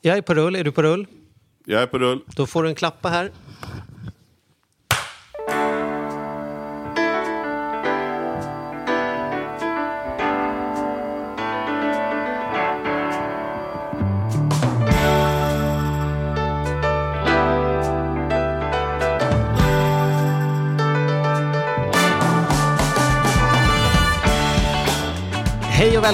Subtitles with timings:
[0.00, 0.56] Jag är på rull.
[0.56, 1.06] Är du på rull?
[1.64, 2.20] Jag är på rull.
[2.36, 3.30] Då får du en klappa här.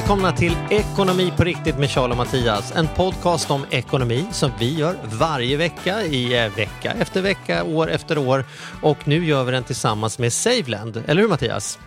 [0.00, 2.72] Välkomna till Ekonomi på riktigt med Charles och Mattias.
[2.76, 7.90] En podcast om ekonomi som vi gör varje vecka i eh, vecka efter vecka, år
[7.90, 8.44] efter år.
[8.82, 11.02] Och nu gör vi den tillsammans med Saveland.
[11.06, 11.78] Eller hur Mattias?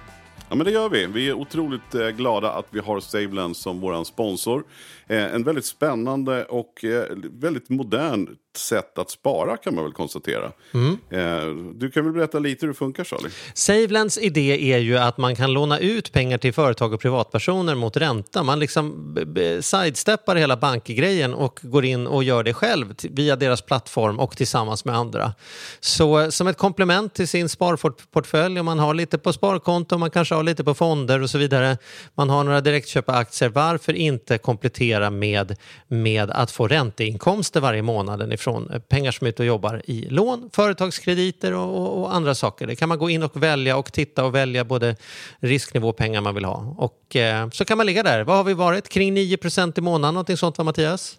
[0.49, 1.05] Ja, men det gör vi.
[1.05, 4.63] Vi är otroligt eh, glada att vi har Saveland som vår sponsor.
[5.09, 10.51] Eh, en väldigt spännande och eh, väldigt modern sätt att spara kan man väl konstatera.
[10.73, 10.97] Mm.
[11.09, 13.29] Eh, du kan väl berätta lite hur det funkar Charlie?
[13.53, 17.97] Savelands idé är ju att man kan låna ut pengar till företag och privatpersoner mot
[17.97, 18.43] ränta.
[18.43, 19.15] Man liksom
[19.61, 24.85] sidesteppar hela bankgrejen och går in och gör det själv via deras plattform och tillsammans
[24.85, 25.33] med andra.
[25.79, 30.35] Så som ett komplement till sin sparportfölj, om man har lite på sparkonto, man kanske
[30.35, 31.77] har lite på fonder och så vidare,
[32.15, 35.55] man har några direktköpa aktier, varför inte komplettera med,
[35.87, 40.01] med att få ränteinkomster varje månad ifrån eh, pengar som är ute och jobbar i
[40.09, 42.67] lån, företagskrediter och, och, och andra saker.
[42.67, 44.95] Det kan man gå in och välja och titta och välja både
[45.39, 46.75] risknivå och pengar man vill ha.
[46.77, 48.23] Och eh, så kan man ligga där.
[48.23, 48.89] Vad har vi varit?
[48.89, 51.17] Kring 9% i månaden, någonting sånt va Mattias?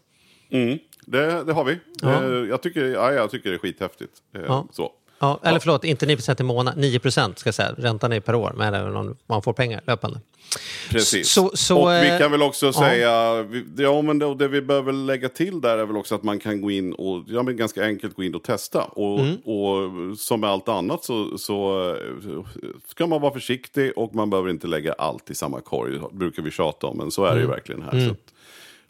[0.51, 1.79] Mm, det, det har vi.
[2.03, 2.25] Ja.
[2.25, 4.13] Eh, jag, tycker, ja, jag tycker det är skithäftigt.
[4.37, 4.67] Eh, Ja.
[4.73, 4.91] Så.
[5.19, 7.75] Ja, eller förlåt, inte 9% i månaden, 9 ska jag säga.
[7.79, 10.21] Räntan är per år, men även om man får pengar löpande.
[10.91, 11.29] Precis.
[11.33, 12.73] Så- så, och vi eh, kan väl också ja.
[12.73, 13.47] säga,
[13.77, 16.61] ja men det, det vi behöver lägga till där är väl också att man kan
[16.61, 18.83] gå in och, ja men ganska enkelt gå in och testa.
[18.83, 19.37] Och, Mm.
[19.37, 22.45] och som med allt annat så, så eh,
[22.89, 26.51] ska man vara försiktig och man behöver inte lägga allt i samma korg, brukar vi
[26.51, 27.91] tjata om, men så är det ju verkligen här.
[28.07, 28.35] Så att,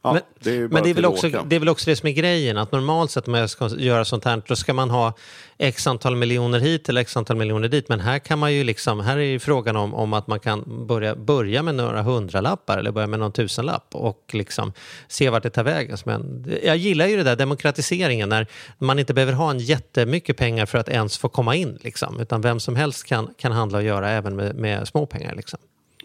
[0.02, 0.12] ja.
[0.12, 1.42] Men, det är men det är, väl också, åka.
[1.46, 4.04] det är väl också det som är grejen, att normalt sett om jag ska göra
[4.04, 5.12] sånt här, då ska man ha
[5.58, 7.88] x antal miljoner hit eller x antal miljoner dit.
[7.88, 10.86] Men här kan man ju liksom, här är ju frågan om, om att man kan
[10.86, 14.72] börja, börja med några hundralappar eller börja med någon tusenlapp och liksom
[15.08, 15.96] se vart det tar vägen.
[16.04, 18.46] Men jag gillar ju det där demokratiseringen när
[18.78, 21.78] man inte behöver ha en jättemycket pengar för att ens få komma in.
[21.80, 25.34] Liksom, utan vem som helst kan, kan handla och göra även med, med små pengar.
[25.34, 25.58] Liksom.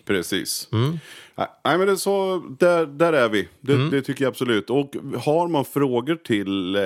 [0.06, 0.68] Precis.
[0.72, 1.00] Mm.
[1.36, 3.48] Nej, men det så, där, där är vi.
[3.62, 4.70] Det, det tycker jag absolut.
[4.70, 6.82] Och har man frågor till eh,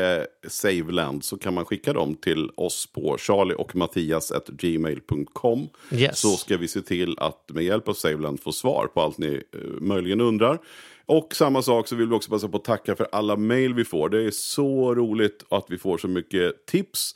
[0.47, 5.69] Saveland så kan man skicka dem till oss på charlieochmattias.gmail.com.
[5.91, 6.19] Yes.
[6.19, 9.43] Så ska vi se till att med hjälp av Saveland få svar på allt ni
[9.53, 10.59] eh, möjligen undrar.
[11.05, 13.85] Och samma sak så vill vi också passa på att tacka för alla mejl vi
[13.85, 14.09] får.
[14.09, 17.15] Det är så roligt att vi får så mycket tips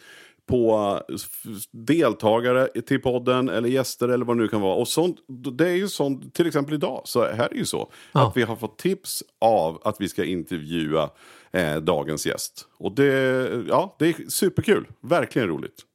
[0.51, 0.99] på
[1.71, 4.75] deltagare till podden eller gäster eller vad det nu kan vara.
[4.75, 7.91] Och sånt, det är ju sånt, till exempel idag, så här är det ju så.
[8.11, 8.27] Ja.
[8.27, 11.09] Att vi har fått tips av att vi ska intervjua
[11.51, 12.67] eh, dagens gäst.
[12.77, 15.85] Och det, ja, det är superkul, verkligen roligt.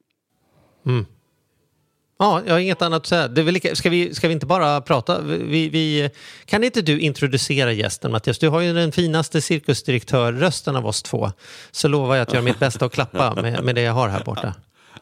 [2.19, 3.28] Ja, jag har inget annat att säga.
[3.28, 5.21] Det är väl lika, ska, vi, ska vi inte bara prata?
[5.21, 6.10] Vi, vi,
[6.44, 8.38] kan inte du introducera gästen Mattias?
[8.38, 11.32] Du har ju den finaste cirkusdirektörrösten av oss två.
[11.71, 14.25] Så lovar jag att göra mitt bästa och klappa med, med det jag har här
[14.25, 14.55] borta.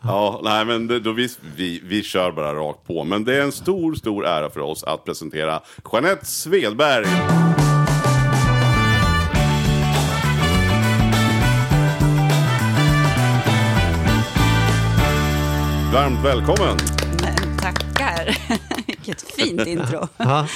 [0.03, 3.05] Ja, nej men det, då vi, vi, vi kör bara rakt på.
[3.05, 5.61] Men det är en stor, stor ära för oss att presentera
[5.93, 7.07] Jeanette Svedberg.
[15.93, 17.04] Varmt välkommen!
[18.25, 18.59] Tackar.
[18.87, 20.09] Vilket fint intro.
[20.17, 20.47] Ja.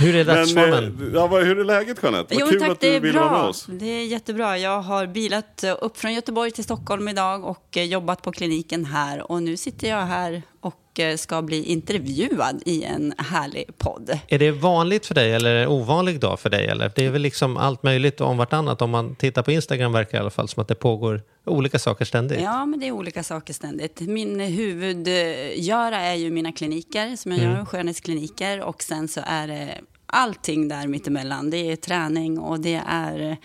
[0.00, 0.84] Hur är Men, dagsformen?
[1.08, 2.34] eh, ja, vad- hur är läget Jeanette?
[2.34, 3.48] Vad Jo, kul tack, att du är vill vara med bra.
[3.48, 3.66] oss.
[3.68, 4.58] Det är jättebra.
[4.58, 8.84] Jag har bilat eh, upp från Göteborg till Stockholm idag och eh, jobbat på kliniken
[8.84, 9.30] här.
[9.32, 14.18] Och nu sitter jag här och eh, ska bli intervjuad i en härlig podd.
[14.28, 16.66] Är det vanligt för dig eller är det ovanlig dag för dig?
[16.66, 16.92] Eller?
[16.94, 18.82] Det är väl liksom allt möjligt om vartannat.
[18.82, 21.78] Om man tittar på Instagram verkar det i alla fall som att det pågår olika
[21.78, 22.40] saker ständigt.
[22.40, 24.00] Ja, men det är olika saker ständigt.
[24.00, 27.52] Min huvudgöra är ju mina kliniker som jag Mm.
[27.56, 28.60] gör, skönhetskliniker.
[28.60, 31.50] Och sen så är det allting där mittemellan.
[31.50, 33.36] Det är träning och det är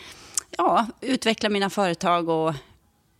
[0.57, 2.53] ja, utveckla mina företag och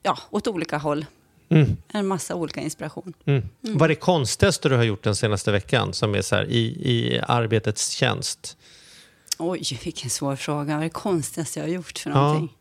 [0.04, 1.06] ja, åt olika håll.
[1.52, 1.78] Mm.
[1.94, 3.14] En massa olika inspiration.
[3.26, 3.50] Mm.
[3.62, 6.60] Vad är det konstigaste du har gjort den senaste veckan som är så här i,
[6.92, 8.58] i arbetets tjänst?
[9.38, 10.74] Oj, vilken svår fråga.
[10.74, 12.16] Vad är det konstigaste jag har gjort för Ja.
[12.16, 12.48] någonting?
[12.48, 12.61] Blir-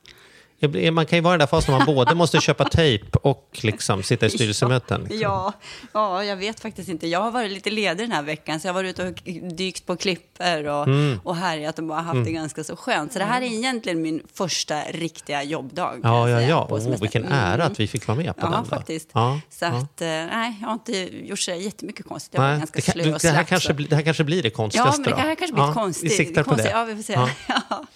[0.93, 3.59] Man kan ju vara i den där fasen när man både måste köpa tejp och
[3.63, 5.01] liksom sitta i styrelsemöten.
[5.01, 5.21] Liksom.
[5.21, 5.53] Ja,
[5.93, 7.07] ja, jag vet faktiskt inte.
[7.09, 9.87] Jag har varit lite ledig den här veckan, så jag har varit ute och dykt
[9.87, 11.21] på klipper och, Mm.
[11.25, 13.13] och härjat och bara haft det ganska så skönt.
[13.13, 16.01] Så det här är egentligen min första riktiga jobbdag.
[16.03, 16.67] Ja, ja, ja.
[16.71, 18.63] Oh, vilken ära att vi fick vara med på Ja, den.
[18.63, 18.69] Då.
[18.69, 19.09] faktiskt.
[19.13, 19.69] Ja, Så ja.
[19.69, 20.93] att, eh, nej, jag har inte
[21.27, 22.35] gjort så jättemycket konstigt.
[22.35, 24.25] Jag var Nej, ganska det, kan, slö och det, här slapp, kanske, det här kanske
[24.25, 26.13] blir det konstigaste Ja, men det här kanske blir Ja, konstigt.
[26.13, 26.73] Vi siktar på konstigt.
[26.73, 26.79] det.
[26.79, 27.13] Ja, vi får se.
[27.13, 27.29] Ja.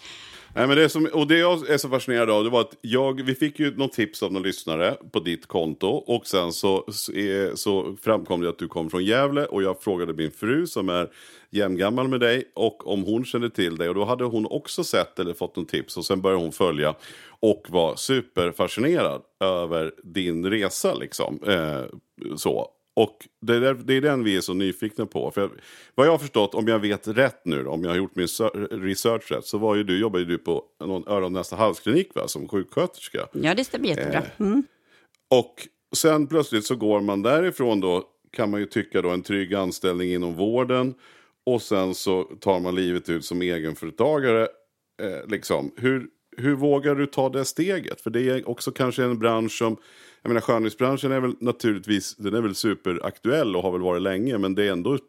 [0.56, 3.23] Nej, men det som, och det jag är så fascinerad av det var att jag,
[3.23, 6.87] vi fick ju något tips av någon lyssnare på ditt konto och sen så,
[7.55, 11.11] så framkom det att du kom från Gävle och jag frågade min fru som är
[11.51, 15.19] jämngammal med dig och om hon kände till dig och då hade hon också sett
[15.19, 16.95] eller fått något tips och sen började hon följa
[17.41, 21.39] och var superfascinerad över din resa liksom.
[21.47, 21.83] Eh,
[22.37, 22.74] så.
[22.96, 25.31] Och det är, där- det är den vi är så nyfikna på.
[25.31, 25.50] För jag,
[25.94, 28.29] vad jag har förstått, om jag vet rätt nu om jag har gjort min
[28.70, 32.29] research rätt, så var ju du, jobbade ju du på någon öron nästa halsklinik va,
[32.29, 33.26] som sjuksköterska.
[33.32, 34.23] Ja, det stämmer jättebra.
[34.38, 34.62] Mm.
[35.31, 35.55] Och
[35.96, 40.12] sen plötsligt så går man därifrån då, kan man ju tycka då, en trygg anställning
[40.12, 40.94] inom vården.
[41.46, 44.43] Och sen så tar man livet ut som egenföretagare.
[45.02, 45.73] Eh, liksom.
[45.76, 46.06] hur,
[46.37, 48.00] hur vågar du ta det steget?
[48.00, 49.76] För det är också kanske en bransch som,
[50.25, 54.38] jag menar skönhetsbranschen är väl naturligtvis, den är väl superaktuell och har väl varit länge.
[54.38, 55.03] Men det är ändå ett,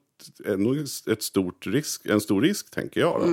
[0.46, 0.76] ändå
[1.12, 3.22] ett stort risk, en stor risk tänker jag.
[3.22, 3.28] Då.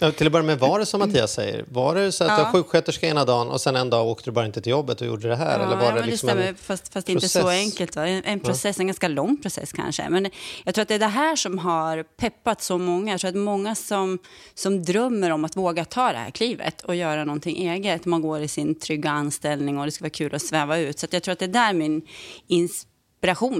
[0.00, 1.64] Ja, till att börja med, var det som Mattias säger?
[1.68, 2.44] Var det så att du Ja.
[2.44, 5.06] var sjuksköterska ena dagen och sen en dag åkte du bara inte till jobbet och
[5.06, 5.58] gjorde det här?
[5.60, 7.96] eller var ja, det men liksom det stämmer, en fast, fast inte så enkelt.
[7.96, 8.06] Va?
[8.06, 10.08] En, en process, en ganska lång process kanske.
[10.08, 10.30] Men
[10.64, 13.12] jag tror att det är det här som har peppat så många.
[13.12, 14.18] Jag tror att många som,
[14.54, 18.04] som drömmer om att våga ta det här klivet och göra någonting eget.
[18.04, 20.98] Man går i sin trygga anställning och det ska vara kul att sväva ut.
[20.98, 22.02] Så att jag tror att det är där min
[22.46, 22.92] inspiration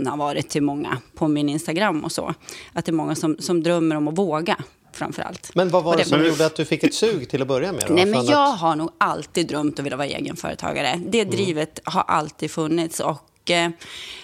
[0.06, 2.34] har varit till många på min Instagram och så.
[2.72, 4.56] Att det är många som, som drömmer om att våga
[4.92, 5.50] framför allt.
[5.54, 7.72] Men vad var Och det som gjorde att du fick ett sug till att börja
[7.72, 7.84] med?
[7.88, 7.94] Då?
[7.94, 11.00] Nej, men jag har nog alltid drömt att vilja vara egenföretagare.
[11.08, 11.34] Det Mm.
[11.34, 13.00] drivet har alltid funnits.
[13.00, 13.16] Och
[13.50, 13.68] eh,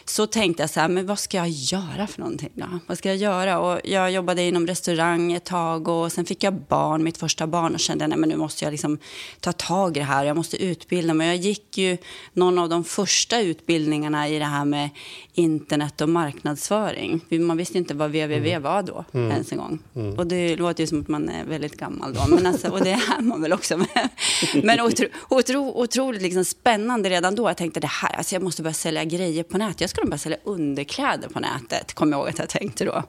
[0.05, 2.67] så tänkte jag så här, men vad ska jag göra för någonting då?
[2.87, 3.59] Vad ska jag göra?
[3.59, 7.75] Och jag jobbade inom restaurang ett tag och sen fick jag barn, mitt första barn
[7.75, 8.99] och kände, nej men nu måste jag liksom
[9.41, 10.25] ta tag i det här.
[10.25, 11.27] Jag måste utbilda mig.
[11.29, 11.97] Jag gick ju
[12.33, 14.91] någon av de första utbildningarna i det här med
[15.35, 17.21] internet och marknadsföring.
[17.31, 18.63] Man visste inte vad www Mm.
[18.63, 19.79] var då ens en gång.
[20.17, 22.27] Och det låter ju som att man är väldigt gammal då.
[22.29, 23.77] Men alltså, och det är man väl också.
[24.63, 27.49] Men otro, otro, otroligt liksom spännande redan då.
[27.49, 29.81] Jag tänkte det här, alltså jag måste börja sälja grejer på nätet.
[29.81, 33.03] Jag nog börja sälja underkläder på nätet, kommer jag ihåg att jag tänkte då.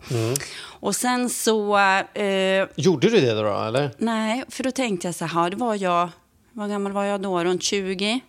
[0.63, 1.77] Och sen så...
[2.13, 3.91] Eh, Gjorde du det då, eller?
[3.97, 6.09] Nej, för då tänkte jag så här, det var jag,
[6.51, 7.43] vad gammal var jag då?
[7.43, 8.19] Runt 20.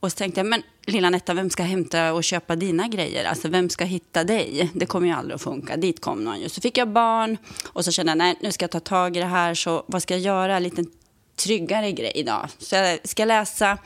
[0.00, 3.24] Och så tänkte jag, men lilla Netta, vem ska hämta och köpa dina grejer?
[3.24, 4.70] Alltså vem ska hitta dig?
[4.74, 5.76] Det kommer ju aldrig att funka.
[5.76, 6.48] Dit kom någon ju.
[6.48, 7.36] Så fick jag barn
[7.66, 9.54] och så kände jag, nej, nu ska jag ta tag i det här.
[9.54, 10.56] Så vad ska jag göra?
[10.56, 10.86] En liten
[11.42, 12.48] tryggare grej idag.
[12.58, 13.78] Så jag ska läsa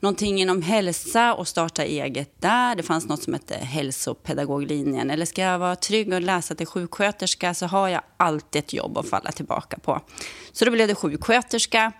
[0.00, 2.76] någonting inom hälsa och starta eget där.
[2.76, 5.10] Det fanns något som hette hälsopedagoglinjen.
[5.10, 8.98] Eller ska jag vara trygg och läsa till sjuksköterska så har jag alltid ett jobb
[8.98, 10.00] att falla tillbaka på.
[10.52, 11.92] Så då blev det sjuksköterska.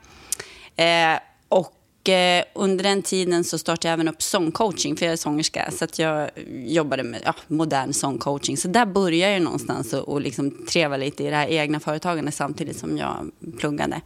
[0.76, 1.18] Eh,
[1.48, 5.70] och eh, under den tiden så startade jag även upp sångcoaching, för jag är sångerska.
[5.70, 6.30] Så att jag
[6.66, 8.56] jobbade med ja, modern sångcoaching.
[8.56, 12.34] Så där började jag någonstans och, och liksom treva lite i det här egna företagandet
[12.34, 14.00] samtidigt som jag pluggade.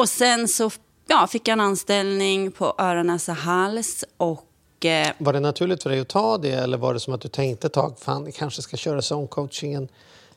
[0.00, 0.70] Och sen så
[1.08, 4.04] ja, fick jag en anställning på öron, näsa, hals.
[4.16, 7.20] Och eh, Var det naturligt för dig att ta det eller var det som att
[7.20, 9.88] du tänkte ett tag, fan, jag kanske ska köra sångcoachingen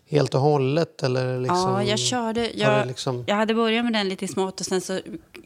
[0.10, 1.04] helt och hållet?
[1.04, 2.52] Eller liksom, ja, jag körde.
[2.56, 5.00] Jag, liksom- jag hade börjat med den lite smått och sen så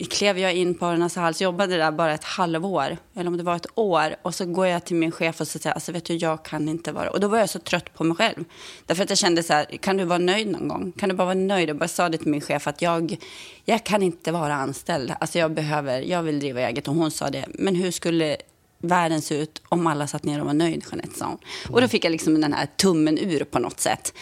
[0.09, 1.42] klev jag in på näsa, hals.
[1.42, 4.15] Jobbade där bara ett halvår, eller om det var ett år.
[4.21, 6.69] Och så går jag till min chef och så säger alltså vet du, jag kan
[6.69, 7.09] inte vara...
[7.09, 8.44] Och då var jag så trött på mig själv.
[8.86, 10.92] Därför att jag kände så här, kan du vara nöjd någon gång?
[10.92, 11.69] Kan du bara vara nöjd?
[11.69, 13.18] Jag bara sa det till min chef att jag,
[13.65, 15.13] jag kan inte vara anställd.
[15.19, 16.88] Alltså jag behöver, jag vill driva eget.
[16.88, 18.38] Och hon sa det, men hur skulle
[18.79, 21.38] världen se ut om alla satt ner och var nöjd, Jeanette, sa hon.
[21.70, 24.13] Och då fick jag liksom den här tummen ur på något sätt.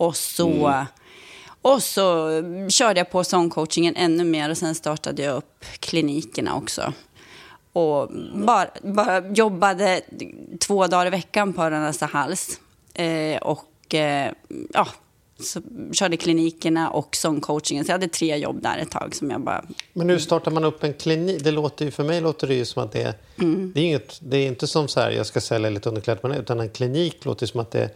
[0.00, 0.84] Och så...
[1.62, 2.30] Och så
[2.68, 6.92] körde jag på sångcoachingen ännu mer och sen startade jag upp klinikerna också.
[7.72, 10.00] Och bara, bara jobbade
[10.60, 12.60] två dagar i veckan på Rönnäsa hals.
[12.94, 14.32] Eh, och eh,
[14.72, 14.88] ja,
[15.40, 15.60] så
[15.92, 17.84] körde klinikerna och sångcoachingen.
[17.84, 19.64] Så jag hade tre jobb där ett tag som jag bara...
[19.92, 21.44] Men nu startar man upp en klinik.
[21.44, 23.72] Det låter ju, för mig låter det ju som att det, Mm.
[23.74, 26.60] det är inget, det är inte som så här, jag ska sälja lite underkläder utan
[26.60, 27.90] en klinik låter som att det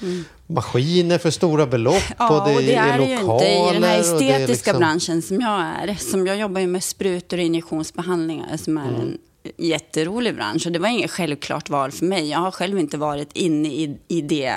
[0.00, 2.16] är maskiner för stora belopp Mm.
[2.18, 4.78] Ja, och det, är det ju inte i den här och det är estetiska liksom-
[4.78, 5.94] branschen som jag är.
[5.94, 9.18] Som jag jobbar ju med sprutor och injektionsbehandlingar som är en
[9.56, 10.66] jätterolig bransch.
[10.66, 12.28] Och det var inget självklart val för mig.
[12.30, 14.54] Jag har själv inte varit inne i, i det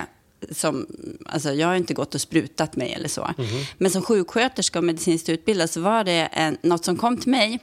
[0.52, 0.88] som,
[1.26, 3.30] alltså jag har inte gått och sprutat mig eller så.
[3.78, 7.60] Men som sjuksköterska och medicinskt utbildad så var det en, något som kom till mig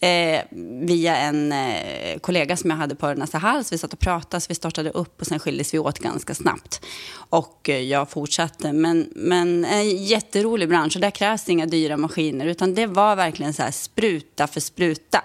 [0.00, 0.40] eh,
[0.80, 3.72] via en eh, kollega som jag hade på Nästa hals.
[3.72, 6.80] Vi satt och pratade, så vi startade upp och sen skildes vi åt ganska snabbt.
[7.16, 8.72] Och eh, jag fortsatte.
[8.72, 13.52] Men, men en jätterolig bransch och där krävs inga dyra maskiner utan det var verkligen
[13.52, 15.22] så här spruta för spruta.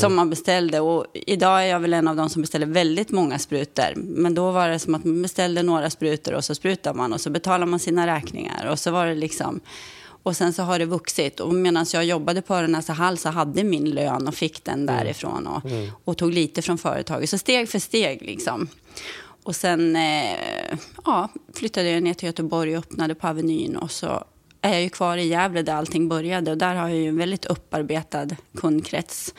[0.00, 3.38] Som man beställde och idag är jag väl en av de som beställer väldigt många
[3.38, 3.94] sprutor.
[3.96, 7.20] Men då var det som att man beställde några sprutor och så sprutar man och
[7.20, 9.60] så betalar man sina räkningar och så var det liksom
[10.24, 11.40] Och sen så har det vuxit.
[11.40, 14.86] Och medan jag jobbade på Öronäsa hall så hade min lön och fick den Mm.
[14.86, 15.46] därifrån.
[15.46, 15.62] Och,
[16.04, 17.30] och tog lite från företaget.
[17.30, 18.68] Så steg för steg liksom.
[19.42, 20.36] Och sen eh,
[21.04, 23.76] ja, flyttade jag ner till Göteborg och öppnade på Avenyn.
[23.76, 24.24] Och så
[24.60, 26.50] är jag ju kvar i Gävle där allting började.
[26.50, 28.26] Och där har jag ju en väldigt upparbetad
[28.56, 29.34] kundkrets.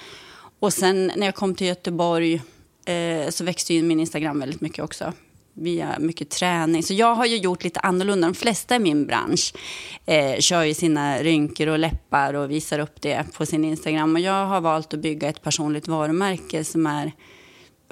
[0.59, 2.41] Och sen när jag kom till Göteborg
[2.85, 5.13] eh, så växte ju min Instagram väldigt mycket också.
[5.57, 6.83] Via mycket träning.
[6.83, 8.27] Så jag har ju gjort lite annorlunda.
[8.27, 9.53] De flesta i min bransch
[10.05, 14.15] eh, kör ju sina rynkor och läppar och visar upp det på sin Instagram.
[14.15, 17.11] Och jag har valt att bygga ett personligt varumärke som är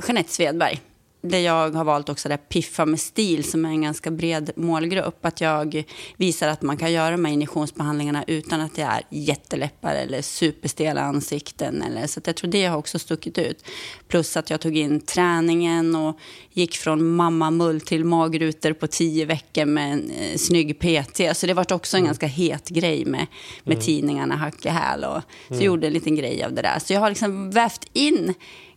[0.07, 0.81] Jeanette Svedberg.
[1.25, 4.51] Där jag har valt också det här piffa med stil som är en ganska bred
[4.55, 5.25] målgrupp.
[5.25, 5.83] Att jag
[6.17, 11.01] visar att man kan göra de här injektionsbehandlingarna utan att det är jätteläppar eller superstela
[11.01, 11.81] ansikten.
[11.81, 13.65] Eller, så jag tror det har också stuckit ut.
[14.07, 16.19] Plus att jag tog in träningen och
[16.51, 21.37] gick från mamma-mull till magrutor på tio veckor med en eh, snygg PT.
[21.37, 23.27] Så det var också en ganska het grej med,
[23.63, 25.03] med tidningarna hack i häl.
[25.03, 26.79] Och, så jag gjorde en liten grej av det där.
[26.79, 28.33] Så jag har liksom vävt in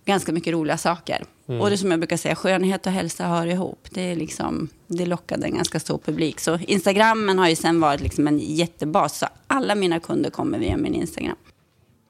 [0.07, 1.25] ganska mycket roliga saker.
[1.61, 3.89] Och det som jag brukar säga, skönhet och hälsa hör ihop.
[3.91, 6.41] Det, är liksom, det lockade en ganska stor publik.
[6.41, 9.19] Så Instagrammen har ju sen varit liksom en jättebas.
[9.19, 11.37] Så alla mina kunder kommer via min Instagram.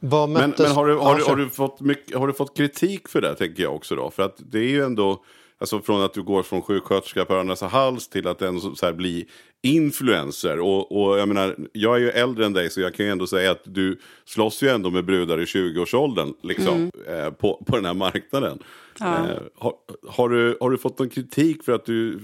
[0.00, 3.20] Men, men har, du, har, du, har, du fått mycket, har du fått kritik för
[3.20, 4.10] det, tänker jag också då?
[4.10, 5.22] För att det är ju ändå,
[5.58, 8.92] alltså från att du går från sjuksköterska på Örnäsa hals till att ändå så här
[8.92, 9.26] bli
[9.66, 10.60] influencer.
[10.60, 13.26] Och, och jag menar, jag är ju äldre än dig så jag kan ju ändå
[13.26, 17.84] säga att du slåss ju ändå med brudar i 20-årsåldern liksom, eh, på, på den
[17.84, 18.58] här marknaden.
[19.00, 19.14] Ja.
[19.14, 19.74] Eh, har,
[20.08, 22.20] har, du, har du fått någon kritik för att du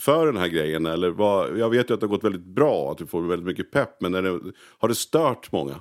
[0.00, 0.86] för den här grejen?
[0.86, 3.46] Eller vad, jag vet ju att det har gått väldigt bra, att du får väldigt
[3.46, 4.00] mycket pepp.
[4.00, 4.40] Men det,
[4.78, 5.80] har det stört många?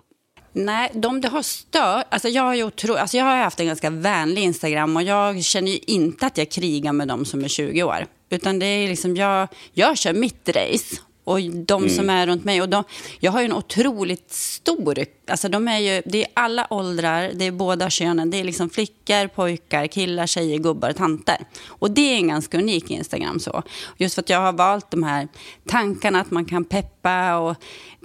[0.54, 2.06] Nej, de det har stört...
[2.10, 5.72] Alltså jag, har otro, alltså jag har haft en ganska vänlig Instagram och jag känner
[5.72, 8.06] ju inte att jag krigar med de som är 20 år.
[8.34, 10.96] Utan det är liksom, jag, jag kör mitt race.
[11.24, 12.62] Och de som är runt mig.
[12.62, 12.84] Och de,
[13.20, 15.06] jag har ju en otroligt stor...
[15.28, 18.30] Alltså de är ju, det är alla åldrar, det är båda könen.
[18.30, 21.38] Det är liksom flickor, pojkar, killar, tjejer, gubbar, tanter.
[21.68, 23.40] Och det är en ganska unik Instagram.
[23.40, 23.64] så.
[23.98, 25.28] Just för att jag har valt de här
[25.68, 27.56] tankarna att man kan peppa och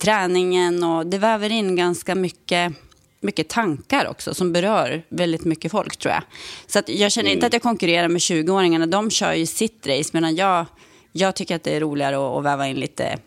[0.03, 0.85] träningen.
[0.85, 2.73] Och det väver in ganska mycket
[3.21, 6.23] mycket tankar också som berör väldigt mycket folk tror jag.
[6.67, 8.87] Så att jag känner inte att jag konkurrerar med 20-åringarna.
[8.87, 10.67] De kör ju sitt race medan jag,
[11.13, 13.19] jag tycker att det är roligare att, att väva in lite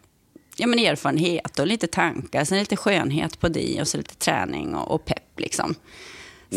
[0.57, 2.45] ja, men erfarenhet och lite tankar.
[2.45, 5.75] Sen lite skönhet på det och så lite träning och, och pepp liksom.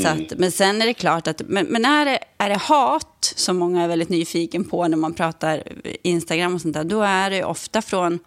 [0.02, 3.32] Så att, men sen är det klart att, men, men är, det, är det hat
[3.36, 5.62] som många är väldigt nyfiken på när man pratar
[6.02, 8.18] Instagram och sånt där, då är det ofta från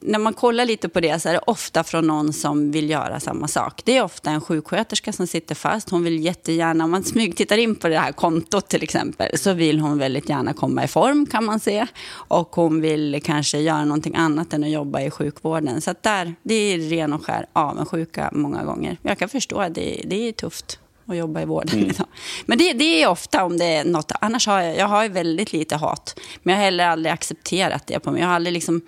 [0.00, 3.20] när man kollar lite på det så är det ofta från någon som vill göra
[3.20, 3.82] samma sak.
[3.84, 5.90] Det är ofta en sjuksköterska som sitter fast.
[5.90, 9.80] Hon vill jättegärna, om man smygtittar in på det här kontot till exempel, så vill
[9.80, 11.86] hon väldigt gärna komma i form kan man se.
[12.12, 15.80] Och hon vill kanske göra någonting annat än att jobba i sjukvården.
[15.80, 18.98] Så där, det är ren och skär avundsjuka många gånger.
[19.02, 21.80] Jag kan förstå att det, det är tufft att jobba i vården.
[21.80, 22.06] Liksom.
[22.46, 25.08] Men det, det är ofta om det är något, annars har jag, jag har ju
[25.08, 26.20] väldigt lite hat.
[26.42, 28.20] Men jag har heller aldrig accepterat det på mig.
[28.20, 28.82] Jag har aldrig liksom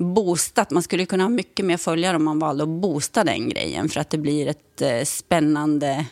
[0.00, 0.70] boostat.
[0.70, 3.88] Man skulle kunna ha mycket mer följare om man valde att boosta den grejen.
[3.88, 6.06] För att det blir ett eh, spännande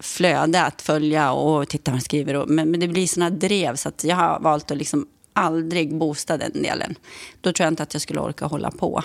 [0.00, 2.34] flöde att följa och titta vad man skriver.
[2.34, 5.94] Och, men, men det blir såna drev så att jag har valt att liksom aldrig
[5.94, 6.94] boosta den delen.
[7.40, 9.02] Då tror jag inte att jag skulle orka hålla på.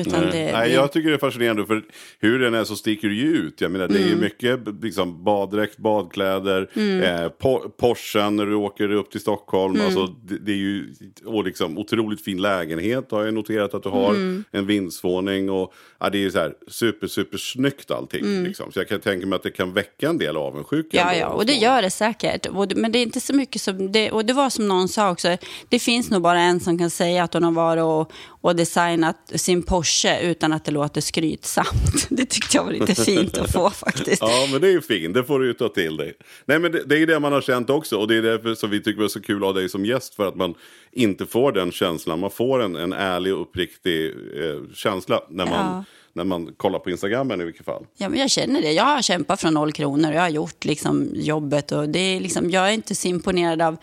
[0.00, 0.30] Utan Nej.
[0.32, 1.82] det, Nej, det, jag tycker det är fascinerande för
[2.18, 3.60] hur den är så sticker det ju ut.
[3.60, 4.08] Jag menar, det är Mm.
[4.10, 6.68] ju mycket liksom, baddräkt, badkläder,
[7.02, 9.74] eh, po Porschen när du åker upp till Stockholm.
[9.74, 9.86] Mm.
[9.86, 13.88] Alltså, det, det är ju och liksom, otroligt fin lägenhet har jag noterat att du
[13.88, 14.10] har.
[14.10, 14.44] Mm.
[14.50, 18.42] En vindsvåning och ja, det är ju så här super, super snyggt allting.
[18.44, 18.72] Liksom.
[18.72, 21.00] Så jag kan tänka mig att det kan väcka en del avundsjuka.
[21.02, 21.14] Mm.
[21.14, 22.46] Ja, ja, och det gör det säkert.
[22.46, 23.92] Och men det är inte så mycket som...
[23.92, 25.36] Det, och det var som någon sa också,
[25.68, 29.16] det finns nog bara en som kan säga att hon har varit och, och designat
[29.34, 29.89] sin Porsche
[30.22, 31.68] utan att det låter skrytsamt.
[32.10, 34.22] Det tyckte jag var lite fint att få faktiskt.
[34.22, 35.14] Ja, men det är ju fint.
[35.14, 36.12] Det får du ju ta till dig.
[36.44, 37.96] Nej, men det, det är ju det man har känt också.
[37.96, 39.84] Och det är därför som vi tycker det är så kul att ha dig som
[39.86, 40.14] gäst.
[40.14, 40.54] För att man
[40.92, 42.20] inte får den känslan.
[42.20, 45.84] Man får en, en ärlig och uppriktig eh, känsla när man, Ja.
[46.12, 47.86] när man kollar på Instagramen i vilket fall.
[47.96, 48.72] Ja, men jag känner det.
[48.72, 50.12] Jag har kämpat från noll kronor.
[50.12, 51.72] Jag har gjort liksom jobbet.
[51.72, 53.76] Och det är liksom, jag är inte så imponerad av,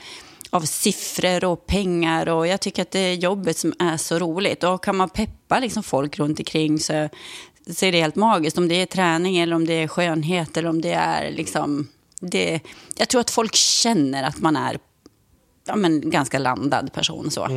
[0.49, 2.29] av siffror och pengar.
[2.29, 4.63] Och jag tycker att det är jobbet som är så roligt.
[4.63, 7.09] Och kan man peppa liksom folk runt omkring så,
[7.73, 8.57] så är det helt magiskt.
[8.57, 11.87] Om det är träning eller om det är skönhet eller om det är liksom...
[12.19, 12.59] Det,
[12.97, 14.79] jag tror att folk känner att man är
[15.67, 17.31] ja, men, ganska landad person.
[17.31, 17.47] så.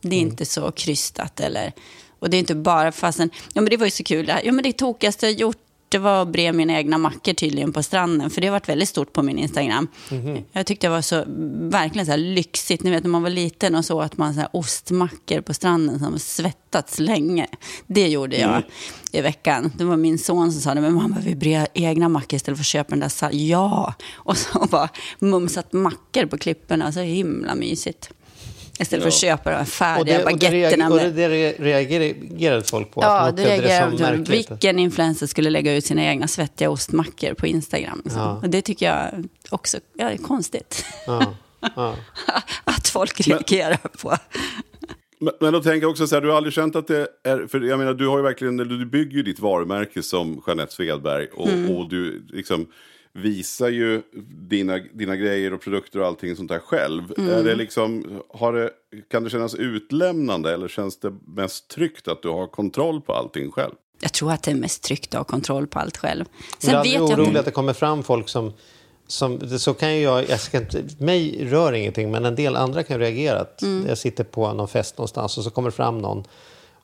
[0.00, 1.40] Det är inte så krystat.
[1.40, 1.72] Eller,
[2.18, 3.30] och det är inte bara fastän...
[3.52, 4.32] Ja, men det var ju så kul.
[4.44, 7.82] Ja, men det tokigaste jag gjort det var att bre mina egna mackor tydligen på
[7.82, 8.30] stranden.
[8.30, 9.88] För det har varit väldigt stort på min Instagram.
[10.10, 10.38] Mhm.
[10.52, 11.24] Jag tyckte det var så
[11.70, 12.82] verkligen så här lyxigt.
[12.82, 15.98] Ni vet när man var liten och så att man så här ostmackor på stranden
[15.98, 17.46] som svettats länge.
[17.86, 18.62] Det gjorde jag Mm.
[19.12, 19.72] i veckan.
[19.76, 20.80] Det var min son som sa det.
[20.80, 23.08] Men mamma, vi bre egna mackor istället för att köpa den där.
[23.08, 23.94] sa Ja!
[24.14, 26.92] Och så bara mumsat mackor på klipporna.
[26.92, 28.10] Så himla mysigt.
[28.78, 30.88] Istället för att köpa de färdiga det, och det, baguetterna.
[30.90, 33.02] och det re- reagerade folk på?
[33.02, 34.50] Ja, det det reagerade märkligt?
[34.50, 38.00] Vilken influencer skulle lägga ut sina egna svettiga ostmackor på Instagram?
[38.04, 38.22] Liksom.
[38.22, 38.40] Ja.
[38.42, 40.84] Och det tycker jag också ja, är konstigt.
[41.06, 41.34] Ja,
[41.76, 41.94] ja.
[42.64, 44.16] att folk reagerar på.
[45.20, 47.46] Men, men då tänker jag också så här, du har aldrig känt att det är,
[47.46, 51.26] för jag menar du har ju verkligen, du bygger ju ditt varumärke som Jeanette Svedberg
[51.34, 51.76] och, Mm.
[51.76, 52.66] och du liksom
[53.22, 54.02] visar ju
[54.48, 57.12] dina, dina grejer och produkter och allting sånt där själv.
[57.18, 57.30] Mm.
[57.30, 58.70] Är det liksom, har det,
[59.10, 63.50] kan det kännas utlämnande eller känns det mest tryggt att du har kontroll på allting
[63.50, 63.74] själv?
[64.00, 66.24] Jag tror att det är mest tryggt att ha kontroll på allt själv.
[66.58, 67.38] Sen du är vet jag orolig inte.
[67.38, 68.52] att det kommer fram folk som...
[69.06, 72.82] som så kan ju jag, jag ska inte, mig rör ingenting, men en del andra
[72.82, 73.40] kan reagera.
[73.40, 73.86] Att Mm.
[73.88, 76.24] Jag sitter på någon fest någonstans och så kommer fram någon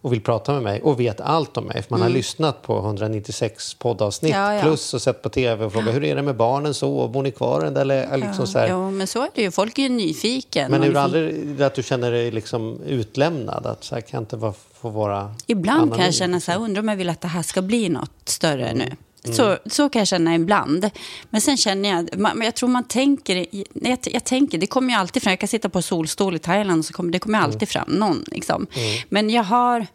[0.05, 1.83] och vill prata med mig och vet allt om mig.
[1.83, 4.45] För man har lyssnat på 196 poddavsnitt Mm.
[4.47, 4.63] Ja, ja.
[4.63, 7.09] plus och sett på tv och frågat hur är det med barnen så?
[7.09, 7.63] Bor ni kvar?
[7.63, 8.69] Eller liksom så här.
[8.69, 9.51] Jo, men så är det ju.
[9.51, 10.71] Folk är ju nyfiken.
[10.71, 13.67] Men Och är du nyfiken- aldrig att du känner dig liksom utlämnad?
[13.67, 16.59] Att så här kan inte vara, få vara Ibland kan anonym, jag känna så här,
[16.61, 18.91] undrar om jag vill att det här ska bli något större nu.
[19.33, 20.91] Så, så kan jag känna ibland.
[21.31, 24.99] Men sen känner jag, man, jag tror man tänker, jag, jag tänker, det kommer ju
[24.99, 27.69] alltid fram, jag kan sitta på solstol i Thailand och så kommer det kommer alltid
[27.69, 28.25] fram någon.
[28.27, 28.67] Liksom.
[29.09, 29.87] Men jag har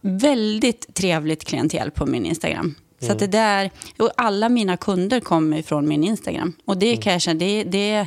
[0.00, 2.74] väldigt trevligt klientel på min Instagram.
[3.00, 6.52] Så att det där, och alla mina kunder kommer från min Instagram.
[6.64, 8.06] Och det kan jag känna, det, det,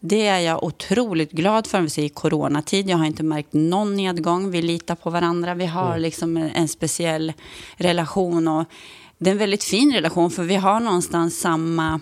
[0.00, 1.80] det är jag otroligt glad för.
[1.80, 4.50] Vi ser i coronatid, jag har inte märkt någon nedgång.
[4.50, 7.32] Vi litar på varandra, vi har liksom en, en speciell
[7.76, 8.48] relation.
[8.48, 8.64] Och
[9.18, 12.00] det är en väldigt fin relation, för vi har någonstans samma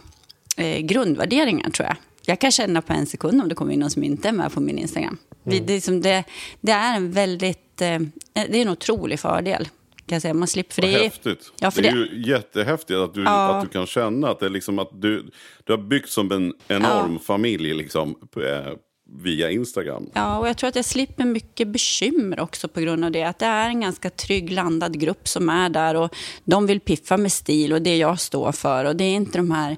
[0.56, 1.96] eh, grundvärderingar tror jag.
[2.26, 4.52] Jag kan känna på en sekund om det kommer in någon som inte är med
[4.52, 5.18] på min Instagram.
[5.42, 6.25] Vi, det, är liksom det,
[6.61, 7.99] det är en väldigt, eh,
[8.32, 9.68] det är en otrolig fördel.
[10.06, 10.35] Kan jag säga.
[10.35, 11.52] Man slipper, för det är, häftigt.
[11.61, 13.54] Ja, för det är det- ju jättehäftigt att du, Ja.
[13.54, 15.30] att du kan känna att det är liksom att du,
[15.64, 18.73] du har byggt som en enorm familj liksom, eh,
[19.12, 20.10] via Instagram.
[20.12, 23.23] Ja, och jag tror att jag slipper mycket bekymmer också på grund av det.
[23.23, 26.14] Att det är en ganska trygg landad grupp som är där och
[26.45, 28.84] de vill piffa med stil och det jag står för.
[28.84, 29.76] Och det är inte de här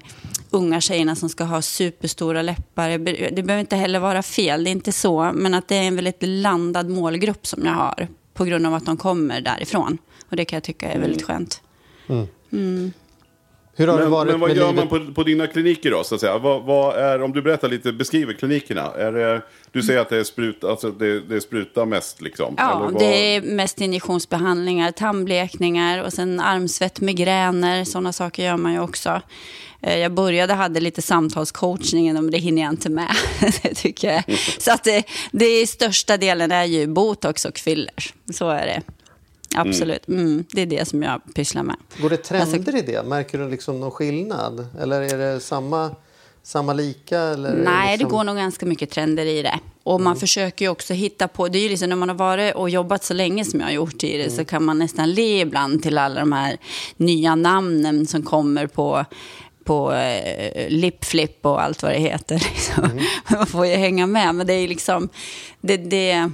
[0.49, 2.89] unga tjejerna som ska ha superstora läppar.
[3.31, 5.31] Det behöver inte heller vara fel, det är inte så.
[5.33, 8.85] Men att det är en väldigt landad målgrupp som jag har på grund av att
[8.85, 9.97] de kommer därifrån.
[10.29, 11.61] Och det kan jag tycka är väldigt skönt.
[13.79, 14.91] Hur har det Men, varit men vad med gör livet?
[14.91, 16.03] man på, på dina kliniker då?
[16.03, 16.37] Så att säga?
[16.37, 18.81] Vad, vad är, om du berättar lite, beskriver klinikerna.
[18.97, 22.53] Är det, du säger att det är, sprut, alltså det, det är spruta mest liksom?
[22.57, 28.57] Ja, Eller vad- det är mest injektionsbehandlingar, tandblekningar och sen armsvett, migräner, sådana saker gör
[28.57, 29.21] man ju också.
[29.81, 33.11] Eh, Jag började, hade lite samtalscoachning, men det hinner jag inte med.
[33.63, 34.23] det tycker jag.
[34.59, 38.13] Så att det, det är största delen är ju botox och fillers.
[38.33, 38.81] Så är det.
[39.55, 40.07] Absolut.
[40.07, 41.75] Mm, det är det som jag pysslar med.
[42.01, 43.03] Går det trender Alltså- i det?
[43.03, 44.67] Märker du liksom någon skillnad?
[44.81, 45.95] Eller är det samma,
[46.43, 47.19] samma lika?
[47.19, 48.09] Eller Nej, liksom...
[48.09, 49.59] det går nog ganska mycket trender i det.
[49.83, 52.55] Och man försöker ju också hitta på, det är ju liksom när man har varit
[52.55, 55.41] och jobbat så länge som jag har gjort i det så kan man nästan le
[55.41, 56.57] ibland till alla de här
[56.97, 59.05] nya namnen som kommer på
[59.69, 62.35] på eh, lipflip och allt vad det heter.
[62.53, 62.99] Liksom.
[63.31, 65.09] Man får ju hänga med, men det är liksom...
[65.61, 66.31] Det, det,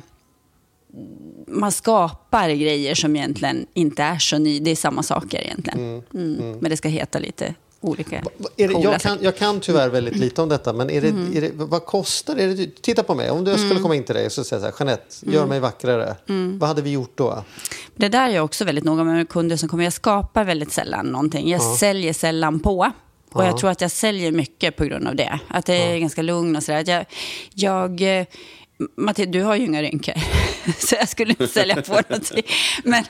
[1.47, 4.59] man skapar grejer som egentligen inte är så nya.
[4.63, 6.03] Det är samma saker egentligen.
[6.13, 6.51] Mm.
[6.59, 8.23] Men det ska heta lite olika
[8.55, 11.37] det, coola jag, kan, jag kan tyvärr väldigt lite om detta, men är det, Mm.
[11.37, 12.53] är det, vad kostar det?
[12.53, 12.81] Det?
[12.81, 15.03] Titta på mig, om du skulle komma in till dig och säga så här, Jeanette,
[15.23, 15.35] Mm.
[15.35, 16.15] gör mig vackrare.
[16.59, 17.43] Vad hade vi gjort då?
[17.95, 19.83] Det där är jag också väldigt noga med kunder som kommer.
[19.83, 21.49] Jag skapar väldigt sällan någonting.
[21.49, 22.91] Jag säljer sällan på.
[23.31, 23.45] Och Ja.
[23.45, 25.39] jag tror att jag säljer mycket på grund av det.
[25.47, 26.83] Att det är ganska lugn och sådär.
[26.87, 27.05] Jag,
[27.53, 28.25] jag,
[28.97, 30.13] Matilda, du har ju inga rynkor.
[30.87, 32.43] Så jag skulle inte sälja på någonting.
[32.83, 33.03] Men,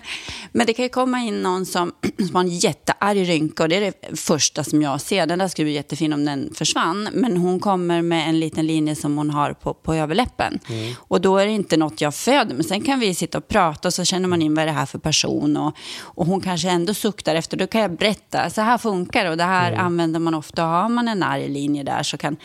[0.52, 3.64] men det kan ju komma in någon som, som har en jättearg rynka.
[3.64, 5.26] Och det är det första som jag ser.
[5.26, 7.10] Den där skulle bli jättefin om den försvann.
[7.14, 10.60] Men hon kommer med en liten linje som hon har på, på överläppen.
[10.98, 12.56] Och då är det inte något jag föder.
[12.56, 14.72] Men sen kan vi sitta och prata och så känner man in vad är det
[14.72, 15.58] här för person.
[15.58, 17.58] Och, och hon kanske ändå suktar efter.
[17.58, 18.50] Då kan jag berätta.
[18.50, 19.30] Så här funkar det.
[19.30, 20.64] Och det här använder man ofta.
[20.64, 22.38] Har man en arg linje där så kan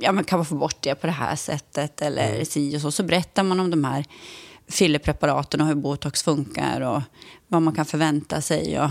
[0.00, 2.90] ja, man kan man få bort det på det här sättet eller si och så.
[2.90, 4.04] Så berättar man om de här
[4.68, 7.02] fillerpreparaten och hur botox funkar och
[7.48, 8.90] vad man kan förvänta sig och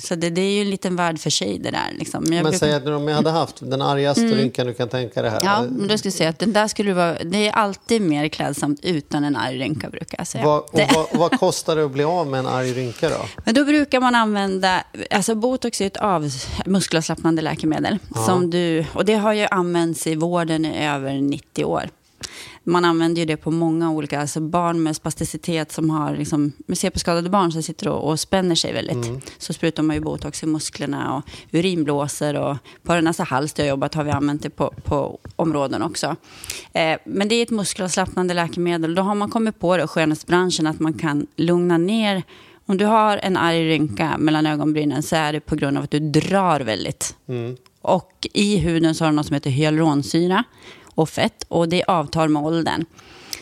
[0.00, 1.92] Så det, det är ju en liten värld för sig det där.
[1.98, 2.24] Liksom.
[2.28, 5.30] Men brukar- säg att om jag hade haft den argaste rynkan du kan tänka dig
[5.30, 5.40] här.
[5.44, 8.28] Ja, men då skulle jag säga att den där skulle vara, det är alltid mer
[8.28, 10.44] klädsamt utan en arg rynka brukar jag säga.
[10.44, 13.16] Vad, vad, vad kostar det att bli av med en arg rynka då?
[13.44, 16.30] men då brukar man använda, alltså botox är ett av,
[16.66, 17.98] muskelavslappnande läkemedel.
[18.26, 21.90] Som du, och det har ju använts i vården i över 90 år.
[22.64, 26.78] Man använder ju det på många olika, alltså barn med spasticitet som har liksom, med
[26.78, 28.96] CP-skadade barn som sitter och, och spänner sig väldigt.
[29.38, 33.64] Så sprutar man ju botox i musklerna och urinblåsor och på den nästa hals där
[33.64, 36.16] jag jobbat har vi använt det på, på områden också.
[36.72, 38.94] Eh, men det är ett muskelavslappnande läkemedel.
[38.94, 42.22] Då har man kommit på det, skönhetsbranschen, att man kan lugna ner
[42.66, 45.90] om du har en arg rynka mellan ögonbrynen så är det på grund av att
[45.90, 47.16] du drar väldigt.
[47.80, 50.44] Och i huden så har du något som heter hyaluronsyra
[50.94, 52.84] och fett och det avtar med åldern.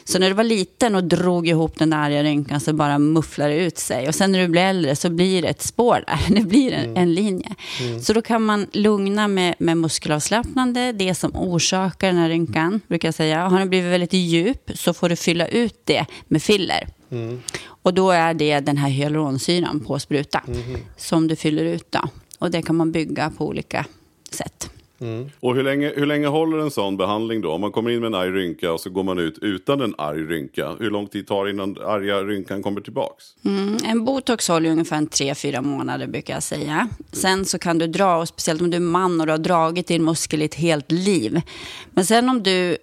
[0.04, 3.56] Så när du var liten och drog ihop den arga rynkan så bara mufflar det
[3.56, 4.08] ut sig.
[4.08, 6.18] Och sen när du blir äldre så blir det ett spår där.
[6.34, 7.54] Det blir en, en linje.
[8.02, 13.08] Så då kan man lugna med, med muskelavslappnande, det som orsakar den här rynkan, brukar
[13.08, 13.48] jag säga.
[13.48, 16.88] Har den blivit väldigt djup så får du fylla ut det med filler.
[17.64, 20.42] Och då är det den här hyaluronsyran på spruta
[20.96, 21.92] som du fyller ut.
[21.92, 22.00] Då.
[22.38, 23.86] Och det kan man bygga på olika
[24.30, 24.70] sätt.
[25.02, 25.30] Mm.
[25.40, 27.52] Och hur länge, hur länge håller en sån behandling då?
[27.52, 29.94] Om man kommer in med en arg rynka och så går man ut utan en
[29.98, 30.76] arg rynka.
[30.80, 33.24] Hur lång tid tar det innan arga rynkan kommer tillbaks?
[33.44, 36.88] Mm, en botox håller ungefär en tre, fyra månader brukar jag säga.
[37.12, 39.86] Sen så kan du dra, och speciellt om du är man och du har dragit
[39.86, 41.40] din muskel i ett helt liv.
[41.90, 42.76] Men sen om du,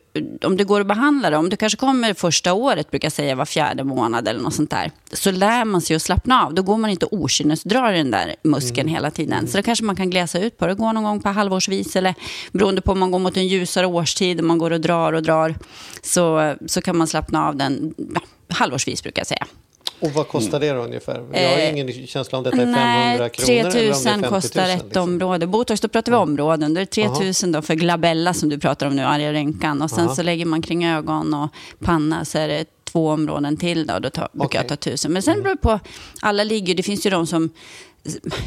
[0.44, 3.36] om du går och behandlar det, om du kanske kommer första året, brukar jag säga
[3.36, 6.54] var fjärde månad eller något sånt där, så lär man sig att slappna av.
[6.54, 7.22] Då går man inte och
[7.94, 9.48] i den där muskeln hela tiden.
[9.48, 12.16] Så då kanske man kan glesa ut på det, gå någon gång på halvårsvis eller
[12.52, 15.24] beroende på om man går mot en ljusare årstid och man går och drar och
[15.24, 15.56] drar,
[16.02, 19.48] så, så kan man slappna av den ja, halvårsvis brukar jag säga.
[20.00, 21.24] Och vad kostar det då ungefär?
[21.34, 23.90] Jag har ju ingen känsla om detta är 500 Nej, kronor 3 eller om det
[23.90, 24.22] är 50 000.
[24.22, 25.04] 000 kostar ett liksom.
[25.04, 25.48] område.
[25.48, 26.74] Botox, då pratar vi områden.
[26.74, 27.22] Då är det 3 Aha.
[27.44, 29.82] 000 då för glabella som du pratar om nu, arga rynkan.
[29.82, 30.16] Och sen Aha.
[30.16, 34.00] så lägger man kring ögon och panna så är det två områden till då.
[34.00, 34.94] Då tar, brukar jag ta Okej.
[34.94, 35.14] 1000.
[35.14, 35.80] Men sen beror det på,
[36.22, 37.50] alla ligger, det finns ju de som,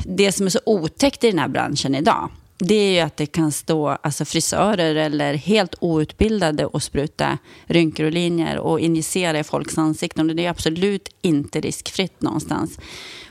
[0.05, 2.31] det som är så otäckt i den här branschen idag.
[2.65, 8.07] Det är ju att det kan stå alltså frisörer eller helt outbildade och spruta rynkor
[8.07, 10.31] och linjer och injicera i folks ansikten.
[10.31, 12.79] Och det är absolut inte riskfritt någonstans.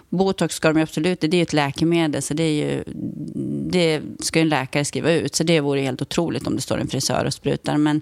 [0.10, 2.84] Botox ska de absolut, det är ju ett läkemedel så det, är ju,
[3.72, 5.36] det ska ju en läkare skriva ut.
[5.36, 7.78] Så det vore helt otroligt om det står en frisör och sprutar.
[7.78, 8.02] Men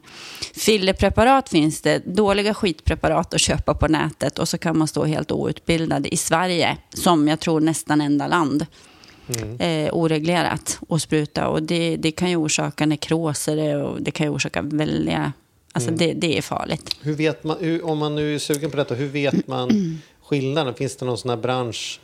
[0.56, 5.32] fillerpreparat finns det, dåliga skitpreparat att köpa på nätet och så kan man stå helt
[5.32, 8.66] outbildad i Sverige, som jag tror nästan enda land
[9.60, 11.48] eh, oreglerat och spruta.
[11.48, 15.34] Och det, det kan ju orsaka nekroser och det kan ju orsaka väldiga...
[15.72, 16.96] Alltså det, det är farligt.
[17.02, 20.74] Hur vet man, hur, om man nu är sugen på detta, hur vet man skillnaden?
[20.74, 22.00] Finns det någon sån här bransch?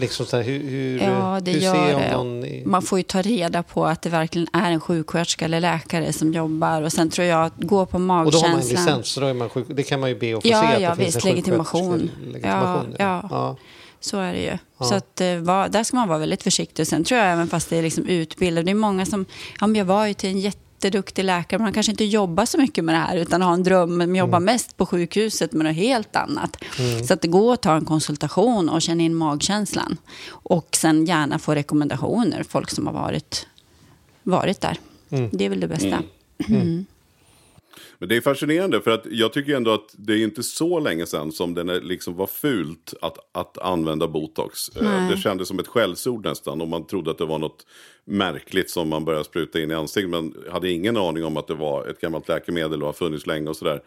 [0.00, 2.12] Liksom så här, hur, hur, Ja, det hur gör det.
[2.12, 2.44] någon...
[2.70, 6.32] Man får ju ta reda på att det verkligen är en sjuksköterska eller läkare som
[6.32, 6.82] jobbar.
[6.82, 8.84] Och sen tror jag att gå på Och då har man en magkänslan.
[8.86, 10.66] licens, så då är man sjuk, det kan man ju be att få Ja, se
[10.76, 12.10] att ja, det finns visst, en legitimation.
[12.32, 12.94] legitimation.
[12.98, 13.28] Ja, ja.
[13.30, 13.56] ja.
[14.00, 14.58] Så är det ju.
[14.88, 15.26] Så att, eh,
[15.70, 16.86] där ska man vara väldigt försiktig.
[16.86, 18.64] Sen tror jag även fast det är liksom utbildat.
[18.64, 19.24] Det är många som,
[19.60, 21.58] ja men jag var ju till en jätteduktig läkare.
[21.58, 23.96] Men han kanske inte jobbar så mycket med det här utan har en dröm.
[23.96, 24.44] Men jobbar Mm.
[24.44, 26.56] mest på sjukhuset med något helt annat.
[27.06, 29.96] Så att det går att ta en konsultation och känna in magkänslan.
[30.30, 32.42] Och sen gärna få rekommendationer.
[32.42, 33.46] Folk som har varit,
[34.22, 34.78] varit där.
[35.10, 35.30] Mm.
[35.32, 36.02] Det är väl det bästa.
[38.00, 41.06] Men det är fascinerande för att jag tycker ändå att det är inte så länge
[41.06, 44.68] sedan som det liksom var fult att, att använda botox.
[44.68, 45.10] Eh, Nej.
[45.10, 47.66] Det kändes som ett skällsord nästan och man trodde att det var något
[48.04, 50.10] märkligt som man började spruta in i ansiktet.
[50.10, 53.48] Men hade ingen aning om att det var ett gammalt läkemedel och har funnits länge
[53.48, 53.82] och sådär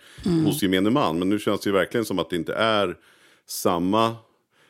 [0.45, 1.19] hos gemene man.
[1.19, 2.97] Men nu känns det ju verkligen som att det inte är
[3.47, 4.15] samma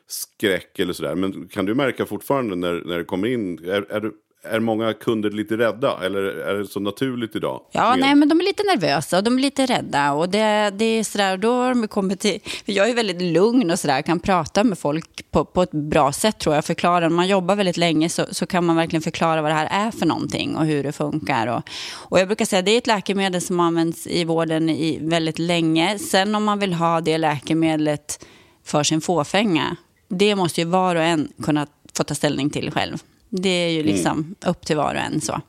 [0.07, 1.15] skräck eller sådär.
[1.15, 4.11] Men kan du märka fortfarande när, när det kommer in, är, är,
[4.43, 5.99] är många kunder lite rädda?
[6.05, 7.61] Eller är det så naturligt idag?
[7.71, 10.11] Ja, nej, men de är lite nervösa och de är lite rädda.
[10.11, 12.39] Och det, det är sådär, då har de kommit till...
[12.65, 16.39] Jag är väldigt lugn och sådär, kan prata med folk på, på ett bra sätt
[16.39, 16.65] tror jag.
[16.65, 19.87] Förklara, om man jobbar väldigt länge så, så kan man verkligen förklara vad det här
[19.87, 21.47] är för någonting och hur det funkar.
[21.47, 25.39] Och, och jag brukar säga det är ett läkemedel som används i vården i väldigt
[25.39, 25.99] länge.
[25.99, 28.25] Sen om man vill ha det läkemedlet
[28.65, 29.75] för sin fåfänga,
[30.07, 32.97] det måste ju var och en kunna få ta ställning till själv.
[33.35, 35.41] Det är ju liksom upp till var och en så.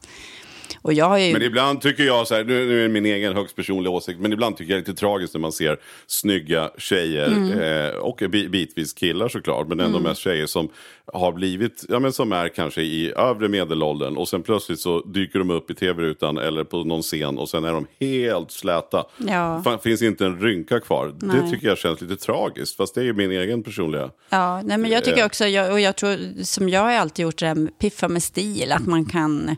[0.84, 1.32] Och jag har ju...
[1.32, 4.32] Men ibland tycker jag, så här, nu är det min egen högst personliga åsikt, men
[4.32, 7.60] ibland tycker jag det är lite tragiskt när man ser snygga tjejer Mm.
[7.88, 10.68] eh, och bi- bitvis killar såklart, men ändå mest tjejer som
[11.12, 15.38] har blivit, ja men som är kanske i övre medelåldern och sen plötsligt så dyker
[15.38, 19.04] de upp i tv-rutan eller på någon scen och sen är de helt släta.
[19.28, 19.60] Ja.
[19.64, 21.14] Fan, finns inte en rynka kvar.
[21.20, 21.50] Det Nej.
[21.50, 24.10] tycker jag känns lite tragiskt, fast det är ju min egen personliga...
[24.30, 27.38] Ja, nej, men jag tycker också, jag, och jag tror, som jag har alltid gjort
[27.38, 29.56] det här med piffa med stil, att man kan,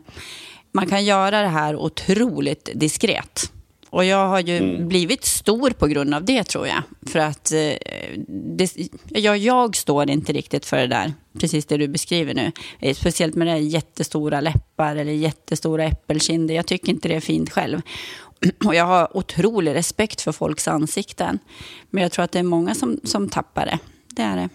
[0.71, 3.51] man kan göra det här otroligt diskret.
[3.89, 6.83] Och jag har ju blivit stor på grund av det tror jag.
[7.11, 7.73] För att eh,
[8.27, 12.51] det, jag, jag står inte riktigt för det där, precis det du beskriver nu.
[12.79, 16.55] Eh, Speciellt med det här jättestora läppar eller jättestora äppelkinder.
[16.55, 17.81] Jag tycker inte det är fint själv.
[18.65, 21.39] Och jag har otrolig respekt för folks ansikten.
[21.89, 23.79] Men jag tror att det är många som, som tappar det.
[24.09, 24.49] Det är det.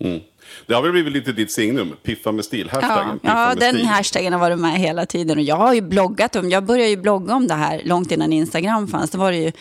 [0.00, 0.20] Mm.
[0.66, 3.20] Det har väl blivit lite ditt signum, piffa med stil, Ja, hashtaggen.
[3.22, 3.86] ja med den stil.
[3.86, 5.38] hashtaggen har varit med hela tiden.
[5.38, 8.32] Och jag har ju bloggat om, jag började ju blogga om det här långt innan
[8.32, 9.10] Instagram fanns.
[9.10, 9.52] Då var det ju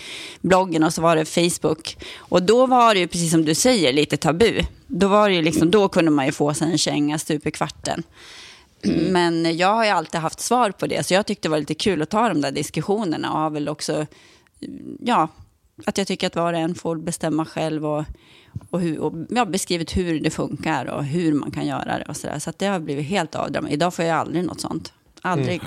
[0.42, 1.98] bloggen och så var det Facebook.
[2.18, 4.62] Och då var det ju, precis som du säger, lite tabu.
[4.88, 7.52] Då, var det ju liksom, då kunde man ju få sig en känga stup i
[7.52, 8.04] kvarten.
[9.12, 11.74] Men jag har ju alltid haft svar på det, så jag tyckte det var lite
[11.74, 14.06] kul att ta de där diskussionerna och har väl också,
[15.00, 15.28] ja,
[15.86, 18.04] att jag tycker att var och en får bestämma själv och,
[18.70, 22.06] och, hur, och jag har beskrivit hur det funkar och hur man kan göra det
[22.10, 22.40] och sådär.
[22.40, 23.72] Så att det har blivit helt avdramat.
[23.72, 24.94] Idag får jag aldrig något sånt.
[25.22, 25.62] Aldrig.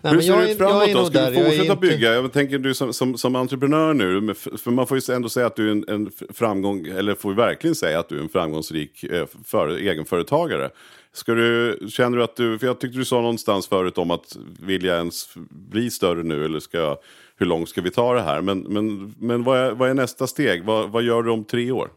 [0.00, 1.04] Nej, Hur men ser jag det ut framåt jag är då?
[1.04, 1.30] Ska där.
[1.30, 2.14] du Jag är fortsätta inte- bygga?
[2.14, 5.56] Jag tänker du som, som, som entreprenör nu, för man får ju ändå säga att
[5.56, 9.04] du är en, en framgång, eller får ju verkligen säga att du är en framgångsrik
[9.04, 10.70] eh, för, egenföretagare.
[11.12, 14.36] Ska du, känner du att du, för jag tyckte du sa någonstans förut om att
[14.60, 16.96] vill jag ens bli större nu eller ska jag,
[17.36, 18.40] hur långt ska vi ta det här?
[18.40, 20.64] Men, men, men vad, är, vad är nästa steg?
[20.64, 21.90] Vad, vad gör du om tre år?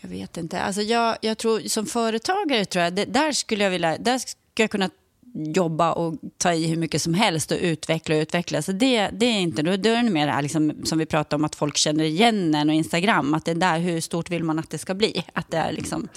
[0.00, 0.60] Jag vet inte.
[0.60, 4.36] Alltså jag, jag tror som företagare tror jag, det, där skulle jag vilja, där ska
[4.54, 4.90] jag kunna
[5.34, 8.62] jobba och ta i hur mycket som helst och utveckla och utveckla.
[8.62, 11.36] Så det, det är inte, då är det mer det här liksom, som vi pratar
[11.36, 14.44] om att folk känner igen en och Instagram, att det är där, hur stort vill
[14.44, 15.24] man att det ska bli?
[15.32, 16.08] Att det är liksom,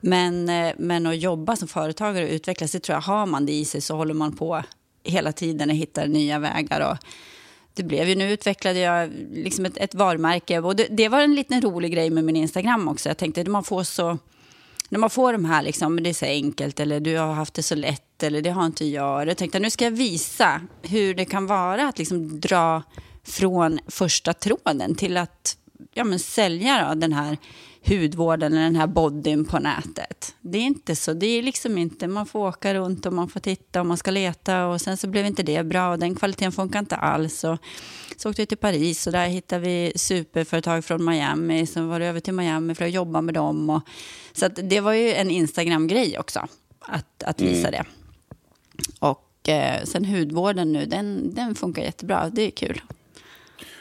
[0.00, 3.52] men, eh, men att jobba som företagare och utvecklas, det tror jag, har man det
[3.52, 4.62] i sig så håller man på
[5.04, 6.90] hela tiden och hittar nya vägar.
[6.90, 6.96] Och,
[7.78, 11.34] det blev ju, nu utvecklade jag liksom ett, ett varumärke och det, det var en
[11.34, 13.08] liten rolig grej med min Instagram också.
[13.08, 14.18] Jag tänkte man får så,
[14.88, 17.62] när man får de här liksom, det är så enkelt eller du har haft det
[17.62, 19.28] så lätt eller det har inte jag.
[19.28, 22.82] Jag tänkte nu ska jag visa hur det kan vara att liksom dra
[23.24, 25.56] från första tråden till att
[25.94, 27.38] ja, men sälja då, den här
[27.82, 30.34] hudvården eller den här bodyn på nätet.
[30.40, 33.40] Det är inte så, det är liksom inte, man får åka runt och man får
[33.40, 36.52] titta och man ska leta och sen så blev inte det bra och den kvaliteten
[36.52, 37.44] funkar inte alls.
[37.44, 37.58] Och
[38.16, 42.06] så åkte vi till Paris och där hittade vi superföretag från Miami, så var det
[42.06, 43.70] över till Miami för att jobba med dem.
[43.70, 43.82] Och,
[44.32, 46.46] så att det var ju en Instagram-grej också,
[46.80, 47.84] att, att visa det.
[48.98, 52.80] Och eh, sen hudvården nu, den, den funkar jättebra, det är kul.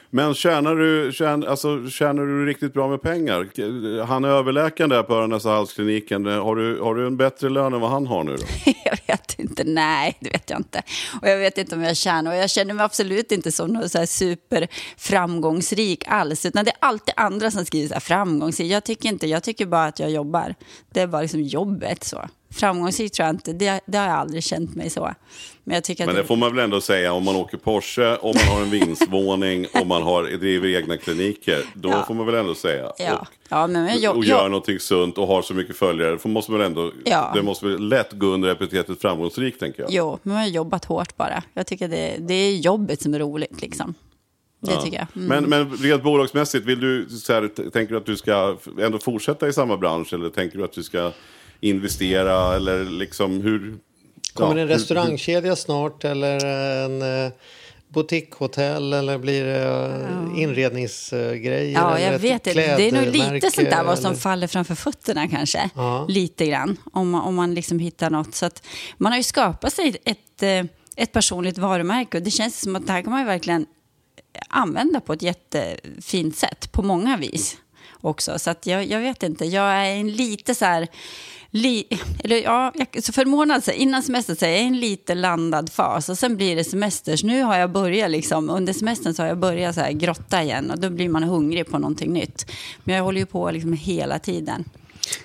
[0.09, 4.03] Men tjänar du, tjänar, alltså, tjänar du riktigt bra med pengar?
[4.05, 6.25] Han är överläkaren där på Öronäs halskliniken.
[6.25, 8.43] Har du, har du en bättre lön än vad han har nu då?
[8.85, 10.81] jag vet inte, nej, det vet jag inte.
[11.21, 13.89] Och jag vet inte om jag tjänar, och jag känner mig absolut inte som någon
[13.89, 18.71] så här superframgångsrik alls, utan det är alltid andra som skriver så här framgångsrik.
[18.71, 20.55] Jag tycker inte, jag tycker bara att jag jobbar.
[20.89, 22.27] Det är bara liksom jobbet så.
[22.51, 25.13] Framgångsrik tror jag inte, det, det har jag aldrig känt mig så.
[25.63, 28.17] Men jag tycker Men att det får man väl ändå säga om man åker Porsche,
[28.17, 31.63] om man har en vindsvåning, om man har, driver egna kliniker.
[31.73, 32.03] Då Ja.
[32.07, 32.91] får man väl ändå säga.
[32.97, 36.17] Ja, Och, ja men jag, och jag, gör någonting sunt och har så mycket följare.
[36.17, 37.31] För måste man ändå, Ja.
[37.35, 39.91] Det måste väl lätt gå under epitetet framgångsrik tänker jag.
[39.91, 41.43] Jo, men jag har jobbat hårt bara.
[41.53, 43.93] Jag tycker det, det är jobbet som är roligt liksom.
[44.59, 44.81] Det Ja.
[44.81, 45.07] tycker jag.
[45.23, 45.27] Mm.
[45.27, 49.47] Men, men rent bolagsmässigt, vill du, så här, tänker du att du ska ändå fortsätta
[49.47, 50.13] i samma bransch?
[50.13, 51.11] Eller tänker du att du ska
[51.59, 52.55] investera?
[52.55, 53.77] Eller liksom hur...
[54.33, 56.45] Kommer ja, det en hur- restaurangkedja snart eller
[56.85, 57.31] en eh,
[57.89, 59.65] boutiquehotell eller blir det
[60.35, 61.73] eh, inredningsgrejer?
[61.73, 62.75] Ja, eller jag vet inte.
[62.77, 65.69] Det är nog lite sånt där vad som eller- faller framför fötterna kanske.
[65.75, 66.05] Ja.
[66.09, 68.35] Lite grann, om man, om man liksom hittar något.
[68.35, 68.63] Så att
[68.97, 70.63] man har ju skapat sig ett, eh,
[70.95, 73.65] ett personligt varumärke och det känns som att det här kan man ju verkligen
[74.49, 77.57] använda på ett jättefint sätt på många vis
[78.01, 78.39] också.
[78.39, 80.87] Så att jag, jag vet inte, jag är en lite så här...
[81.51, 81.87] Li,
[82.23, 84.79] eller ja, jag, så för en månad sedan, innan semestern, så är jag i en
[84.79, 87.15] lite landad fas och sen blir det semester.
[87.15, 90.43] Så nu har jag börjat, liksom, under semestern så har jag börjat så här grotta
[90.43, 92.51] igen och då blir man hungrig på någonting nytt.
[92.83, 94.65] Men jag håller ju på liksom hela tiden.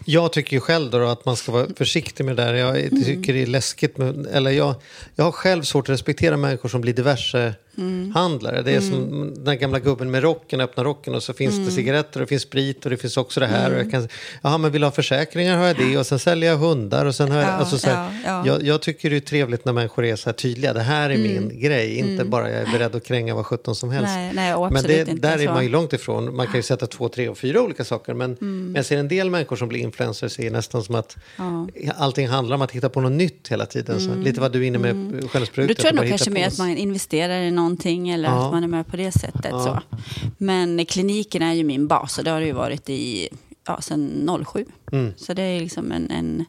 [0.05, 2.55] Jag tycker ju själv då att man ska vara försiktig med det där.
[2.55, 3.99] Jag tycker det är läskigt.
[3.99, 4.75] Med, eller jag,
[5.15, 8.63] jag har själv svårt att respektera människor som blir diverse cigaretthandlare.
[8.63, 12.21] Det är som den gamla gubben med rocken, öppnar rocken och så finns det cigaretter
[12.21, 13.73] och det finns sprit och det finns också det här.
[13.73, 14.09] Och jag kan,
[14.43, 17.15] Jaha, men vill du ha försäkringar har jag det och sen säljer jag hundar och
[17.15, 17.49] sen har jag...
[17.49, 18.47] Ja, alltså så här, ja, ja.
[18.47, 20.73] Jag, jag tycker det är trevligt när människor är så här tydliga.
[20.73, 23.91] Det här är min grej, inte bara jag är beredd att kränga vad sjutton som
[23.91, 24.13] helst.
[24.15, 26.37] Nej, nej, men det, där är man ju långt ifrån.
[26.37, 28.15] Man kan ju sätta två, tre och fyra olika saker.
[28.15, 31.17] Men, men jag ser en del människor som blir influencers är nästan som att
[31.97, 34.01] allting handlar om att hitta på något nytt hela tiden.
[34.01, 35.21] Så lite vad du är inne med mm.
[35.21, 35.83] Då skönhetsprodukter.
[35.83, 38.47] tror nog kanske mer att man investerar i någonting eller Ja.
[38.47, 39.51] att man är med på det sättet.
[39.51, 39.81] Så.
[40.39, 43.29] Men kliniken är ju min bas och det har det ju varit i,
[43.67, 44.65] ja, sedan 07.
[44.93, 45.13] Mm.
[45.17, 46.45] Så det är liksom en, en,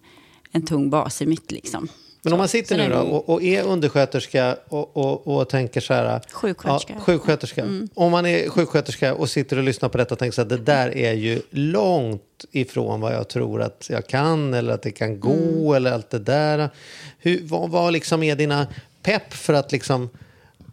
[0.52, 1.88] en tung bas i mitt liksom.
[2.24, 5.82] Men om man sitter Så nu då och, och är undersköterska och, och, och tänker
[5.82, 6.22] så här...
[6.32, 6.94] Sjuksköterska.
[6.98, 7.66] Ja, sjuksköterska.
[7.94, 10.58] Om man är sjuksköterska och sitter och lyssnar på detta och tänker så här, det
[10.58, 15.20] där är ju långt ifrån vad jag tror att jag kan eller att det kan
[15.20, 16.70] gå eller allt det där.
[17.20, 18.68] Hur, vad, vad liksom är dina
[19.02, 20.10] pepp för att liksom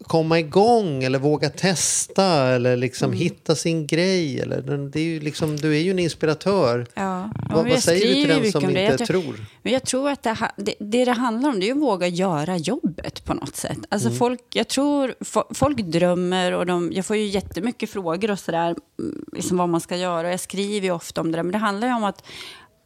[0.03, 4.41] komma igång eller våga testa eller liksom hitta sin grej?
[4.41, 6.87] Eller, det är ju liksom, du är ju en inspiratör.
[6.95, 9.45] Ja, vad vad säger du till den som inte Jag tror- tror?
[9.63, 12.57] Men jag tror att det, det, det det handlar om det är att våga göra
[12.57, 13.79] jobbet på något sätt.
[13.89, 14.19] Alltså Mm.
[14.19, 18.75] folk, jag tror fo- folk drömmer och de, jag får ju jättemycket frågor och sådär,
[18.99, 20.27] mm, liksom vad man ska göra.
[20.27, 22.25] Och jag skriver ju ofta om det där, men det handlar ju om att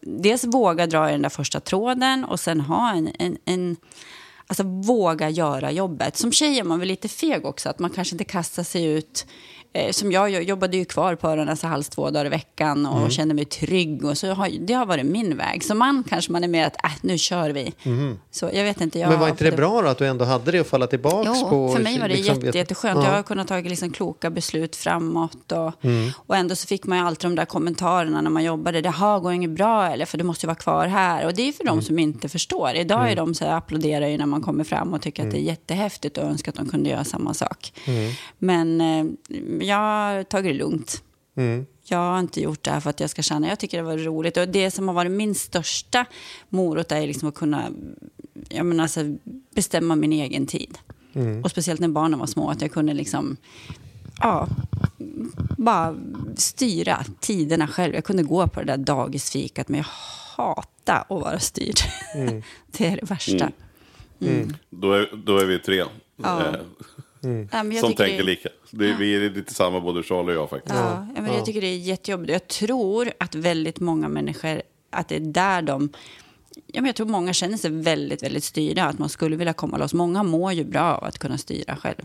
[0.01, 3.77] dels våga dra i den där första tråden och sen ha en, en, en
[4.55, 6.17] Alltså våga göra jobbet.
[6.17, 9.27] Som tjej är man väl lite feg också, att man kanske inte kastar sig ut.
[9.77, 13.13] Eh, som jag, jag jobbade ju kvar på Örnäs hals två dagar i veckan och
[13.13, 14.05] kände mig trygg.
[14.05, 15.65] Och så har, det har varit min väg.
[15.65, 17.73] Som man kanske man är mer att, äh, nu kör vi.
[18.31, 18.99] Så jag vet inte.
[18.99, 21.33] Jag, Men var inte det bra då att du ändå hade det att falla tillbaka
[21.35, 21.69] Jo, på?
[21.77, 22.99] för mig var det liksom, jätte, jätteskönt.
[23.03, 23.05] Ja.
[23.09, 25.53] Jag har kunnat ta liksom kloka beslut framåt.
[25.53, 26.11] Och, Mm.
[26.27, 28.81] och ändå så fick man ju alltid de där kommentarerna när man jobbade.
[28.81, 31.27] Det här går inget bra, eller för du måste ju vara kvar här.
[31.27, 31.77] Och det är för Mm.
[31.77, 32.75] de som inte förstår.
[32.75, 35.37] Idag är de så här, applåderar ju när man kommer fram och tycker att det
[35.37, 35.49] är Mm.
[35.49, 37.73] jättehäftigt och önskar att de kunde göra samma sak.
[38.39, 39.05] Men eh,
[39.65, 41.03] jag har tagit det lugnt.
[41.37, 41.67] Mm.
[41.85, 43.99] Jag har inte gjort det här för att jag ska känna, jag tycker det var
[43.99, 44.37] roligt.
[44.37, 46.07] Och det som har varit min största
[46.49, 47.71] morot är liksom att kunna
[48.49, 49.01] jag menar, alltså,
[49.55, 50.79] bestämma min egen tid.
[51.45, 53.37] Och speciellt när barnen var små, att jag kunde liksom,
[54.21, 54.49] ja,
[55.59, 55.97] bara
[56.37, 57.95] styra tiderna själv.
[57.95, 59.87] Jag kunde gå på det där dagisfikat, men jag
[60.37, 61.77] hatar att vara styrd.
[62.67, 63.51] det är det värsta.
[64.71, 65.85] Då är, då är vi tre.
[66.17, 66.57] Ja.
[67.25, 68.49] Ja, men jag som tänker det- lika.
[68.71, 70.75] Det, vi är lite samma, både Charlie och jag faktiskt.
[70.75, 72.33] Ja, ja, men jag tycker det är jättejobbigt.
[72.33, 75.89] Jag tror att väldigt många människor, att det är där de...
[76.67, 79.77] Ja, men jag tror många känner sig väldigt, väldigt styrda, att man skulle vilja komma
[79.79, 79.95] loss.
[79.95, 82.05] Många mår ju bra av att kunna styra själv.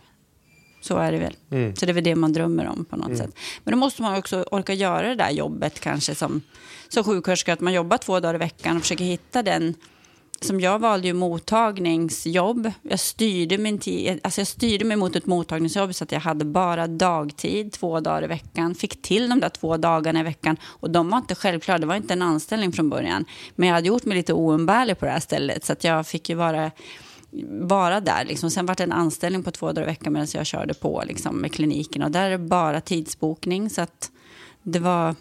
[0.82, 1.36] Så är det väl.
[1.78, 3.36] Så det är väl det man drömmer om på något sätt.
[3.64, 6.42] Men då måste man också orka göra det där jobbet kanske som,
[6.88, 9.76] som sjuksköterska, att man jobbar två dagar i veckan och försöker hitta den
[10.46, 12.72] som jag valde ju mottagningsjobb.
[12.82, 16.46] Jag styrde, min tid, alltså jag styrde mig mot ett mottagningsjobb så att jag hade
[16.46, 18.76] bara dagtid två dagar i veckan.
[18.76, 20.58] Fick till de där två dagarna i veckan.
[20.64, 23.26] Och de var inte självklara, det var inte en anställning från början.
[23.56, 25.66] Men jag hade gjort mig lite oumbärlig på det här stället.
[25.66, 26.72] Så att jag fick ju vara,
[27.62, 28.26] vara där.
[28.26, 28.52] Liksom.
[28.52, 31.36] Sen var det en anställning på två dagar i veckan medan jag körde på liksom,
[31.36, 32.04] med kliniken.
[32.04, 33.70] Och där är det bara tidsbokning.
[33.70, 34.12] Så att
[34.64, 35.16] det var,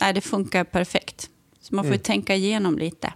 [0.00, 1.30] nej det funkar perfekt.
[1.60, 3.12] Så man får ju tänka igenom lite.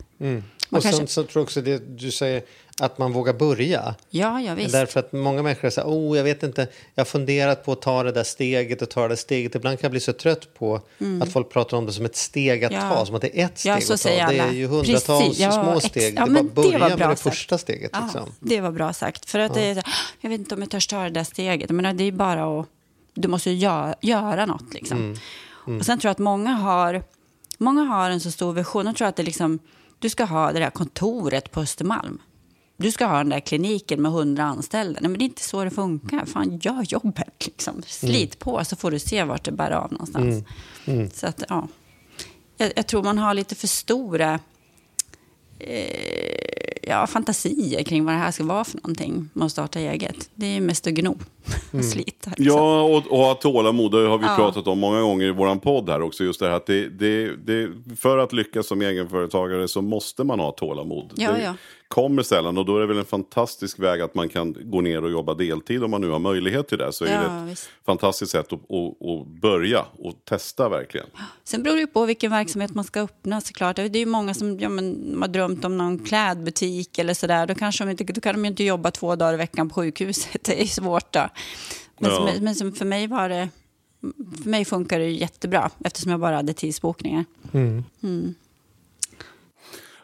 [0.72, 2.42] Man Och kanske- sen så tror jag också det du säger,
[2.80, 3.94] att man vågar börja.
[4.10, 4.72] Ja, ja visst.
[4.72, 8.02] Därför att många människor säger, oh, jag vet inte, jag har funderat på att ta
[8.02, 9.54] det där steget och ta det där steget.
[9.54, 10.80] Ibland kan jag bli så trött på
[11.22, 12.84] att folk pratar om det som ett steg att Mm.
[12.84, 12.94] Ja.
[12.94, 14.08] ta, som att det är ett steg Ja, så att ta.
[14.08, 14.52] säger Det är alla.
[14.52, 16.14] ju hundratals Precis, ja, små steg.
[16.18, 17.20] ja, det är bara det börja var med det sagt.
[17.20, 17.90] första steget.
[17.94, 18.32] Ja, Liksom.
[18.40, 19.30] det var bra sagt.
[19.30, 19.80] För att det är, så-
[20.20, 21.70] jag vet inte om jag törs ta det där steget.
[21.70, 22.66] Men det är bara att...
[23.14, 24.74] Du måste ju göra, göra något.
[24.74, 24.98] Liksom.
[25.66, 25.78] Mm.
[25.80, 27.02] Och sen tror jag att många har,
[27.58, 28.84] många har en så stor vision.
[28.84, 29.58] De tror att det liksom,
[30.02, 32.18] du ska ha det där kontoret på Östermalm.
[32.76, 35.00] Du ska ha den där kliniken med hundra anställda.
[35.00, 36.24] Nej, men det är inte så det funkar.
[36.24, 37.46] Fan, gör jobbet.
[37.46, 37.82] Liksom.
[37.86, 40.44] Slit på så får du se vart det bär av någonstans.
[41.14, 41.68] Så att, ja.
[42.56, 44.40] Jag, jag tror man har lite för stora
[45.58, 50.30] eh, ja, fantasier kring vad det här ska vara för någonting med att starta eget.
[50.34, 51.18] Det är mest att gno
[51.72, 52.30] och slita.
[52.30, 52.46] liksom.
[52.46, 53.90] Ja, och, och ha tålamod.
[53.92, 54.36] Det har vi Ja.
[54.36, 56.24] pratat om många gånger i vår podd här också.
[56.24, 60.40] Just det här att det, det, det, för att lyckas som egenföretagare så måste man
[60.40, 61.12] ha tålamod.
[61.16, 61.54] Ja, det ja.
[61.88, 65.04] kommer sällan och då är det väl en fantastisk väg att man kan gå ner
[65.04, 66.92] och jobba deltid om man nu har möjlighet till det.
[66.92, 67.68] Så är Ja, det ett visst.
[67.86, 71.06] fantastiskt sätt att, att, att börja och testa verkligen.
[71.44, 73.76] Sen beror det ju på vilken verksamhet man ska öppna såklart.
[73.76, 77.46] Det är ju många som ja, men, har drömt om någon klädbutik eller sådär.
[77.46, 79.74] Då, kanske de inte, då kan de ju inte jobba två dagar i veckan på
[79.74, 80.44] sjukhuset.
[80.44, 81.28] Det är svårt då.
[81.98, 82.16] Men, Ja.
[82.16, 83.48] som, men som för mig var det...
[84.42, 87.24] För mig funkar det jättebra eftersom jag bara hade tidsbokningar.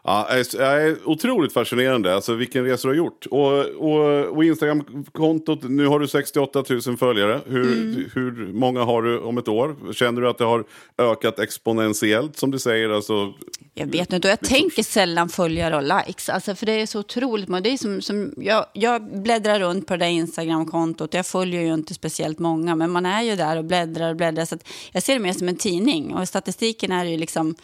[0.08, 3.26] Ja, är, är otroligt fascinerande, alltså vilken resa du har gjort.
[3.26, 7.40] Och, och, och Instagram-kontot, nu har du 68 000 följare.
[7.46, 8.04] Hur, mm.
[8.14, 9.92] hur många har du om ett år?
[9.92, 10.64] Känner du att det har
[10.98, 12.90] ökat exponentiellt som du säger?
[12.90, 13.34] Alltså,
[13.78, 16.28] jag vet inte, och jag tänker sällan följare och likes.
[16.28, 17.48] Alltså, för det är så otroligt.
[17.64, 21.14] Det är som, som, jag, jag bläddrar runt på det där Instagram-kontot.
[21.14, 24.44] Jag följer ju inte speciellt många, men man är ju där och bläddrar och bläddrar.
[24.44, 24.58] Så
[24.92, 26.14] jag ser det mer som en tidning.
[26.14, 27.54] Och statistiken är ju liksom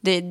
[0.00, 0.22] det,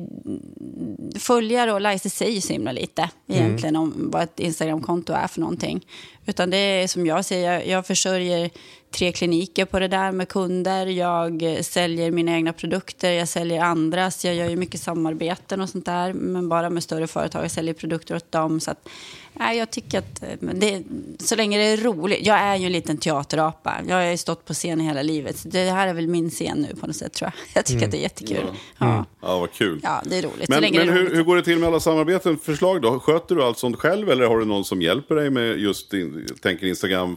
[1.18, 3.88] följare och likes säger så himla lite egentligen mm.
[3.88, 5.86] om vad ett Instagramkonto är för någonting.
[6.26, 8.50] Utan det är som jag säger, jag, jag försörjer
[8.92, 10.86] tre kliniker på det där med kunder.
[10.86, 14.24] Jag säljer mina egna produkter, jag säljer andras.
[14.24, 17.44] Jag gör ju mycket samarbeten och sånt där, men bara med större företag.
[17.44, 18.60] Jag säljer produkter åt dem.
[18.60, 18.88] Så att,
[19.32, 20.82] nej, jag tycker att det,
[21.18, 22.26] så länge det är roligt.
[22.26, 23.80] Jag är ju en liten teaterapa.
[23.88, 25.38] Jag har ju stått på scen hela livet.
[25.38, 27.32] Så det här är väl min scen nu på något sätt tror jag.
[27.54, 27.88] Jag tycker mm.
[27.88, 28.46] att det är jättekul.
[28.46, 28.54] Ja.
[28.78, 28.92] Ja.
[28.92, 29.04] Mm.
[29.20, 29.80] ja, vad kul.
[29.82, 30.48] Ja, det är roligt.
[30.48, 31.16] Men, men är hur, roligt.
[31.16, 33.00] hur går det till med alla samarbeten, förslag då?
[33.00, 36.26] Sköter du allt sånt själv eller har du någon som hjälper dig med just din,
[36.42, 37.16] tänker Instagram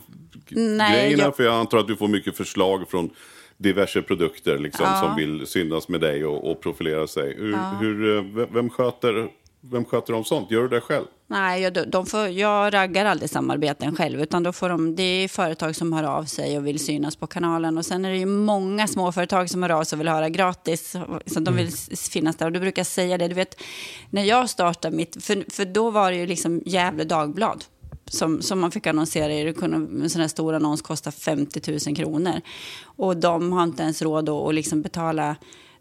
[0.50, 1.24] grejerna?
[1.24, 1.36] Jag...
[1.36, 3.10] För jag antar att du får mycket förslag från
[3.58, 5.02] diverse produkter liksom, ja.
[5.02, 7.36] som vill synas med dig och, och profilera sig.
[7.38, 7.78] Hur, ja.
[7.82, 9.28] hur, eh, vem, sköter,
[9.62, 10.52] vem sköter om sånt?
[10.52, 11.06] Gör du det själv?
[11.28, 14.22] Nej, jag, de får, jag raggar aldrig samarbeten själv.
[14.22, 17.28] Utan då får de, det är företag som hör av sig och vill synas på
[17.28, 17.78] kanalen.
[17.78, 20.96] Och sen är det ju många småföretag som hör av sig och vill höra gratis.
[21.26, 21.98] Så de vill mm.
[22.12, 22.46] finnas där.
[22.46, 23.28] Och du brukar säga det.
[23.28, 23.62] Du vet,
[24.10, 25.24] när jag startade mitt...
[25.24, 27.64] För, för då var det ju liksom Gävle Dagblad
[28.12, 29.48] som, som man fick annonsera i.
[29.48, 32.42] En sån här stor annons kostar 50 000 kronor.
[32.84, 35.36] Och de har inte ens råd att liksom betala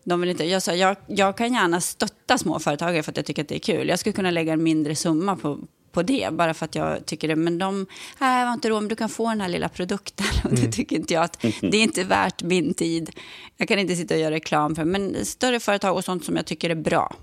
[0.04, 3.42] de vill inte, jag sa, jag, jag kan gärna stötta småföretagare för att jag tycker
[3.42, 3.88] att det är kul.
[3.88, 5.58] Jag skulle kunna lägga en mindre summa på,
[5.92, 7.36] på det, bara för att jag tycker det.
[7.36, 7.86] Men de,
[8.18, 10.26] nej, jag har inte råd, men du kan få den här lilla produkten.
[10.44, 10.72] Och det mm.
[10.72, 13.10] tycker inte jag att, det är inte värt min tid.
[13.56, 16.46] Jag kan inte sitta och göra reklam för Men större företag och sånt som jag
[16.46, 17.16] tycker är bra,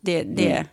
[0.00, 0.66] det, det, mm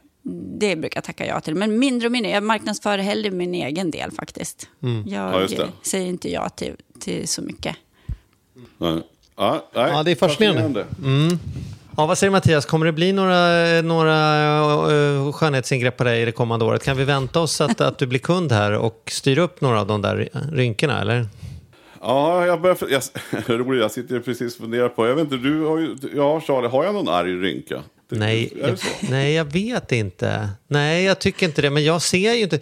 [0.59, 1.55] det brukar jag tacka ja till.
[1.55, 2.31] Men mindre och mindre.
[2.31, 4.69] Jag marknadsför hellre min egen del faktiskt.
[4.83, 5.07] Mm.
[5.07, 7.75] Jag ja, säger inte ja till, till så mycket.
[8.77, 9.01] Nej.
[9.35, 10.85] Ja, nej, ja, det är fascinerande.
[11.03, 11.39] Mm.
[11.97, 16.31] Ja, vad säger Mattias, kommer det bli några, några uh, skönhetsingrepp på dig i det
[16.31, 16.83] kommande året?
[16.83, 19.87] Kan vi vänta oss att, att du blir kund här och styr upp några av
[19.87, 21.27] de där rynkorna, eller?
[22.01, 22.77] Ja, jag börjar...
[23.47, 25.07] Jag, roligt, jag sitter precis och funderar på...
[25.07, 25.95] Jag vet inte, du har ju...
[26.15, 27.83] Ja, Charlie, har jag någon arg rynka?
[28.09, 28.77] Nej, jag,
[29.09, 30.49] nej, jag vet inte.
[30.67, 31.69] Nej, jag tycker inte det.
[31.69, 32.59] Men jag ser ju inte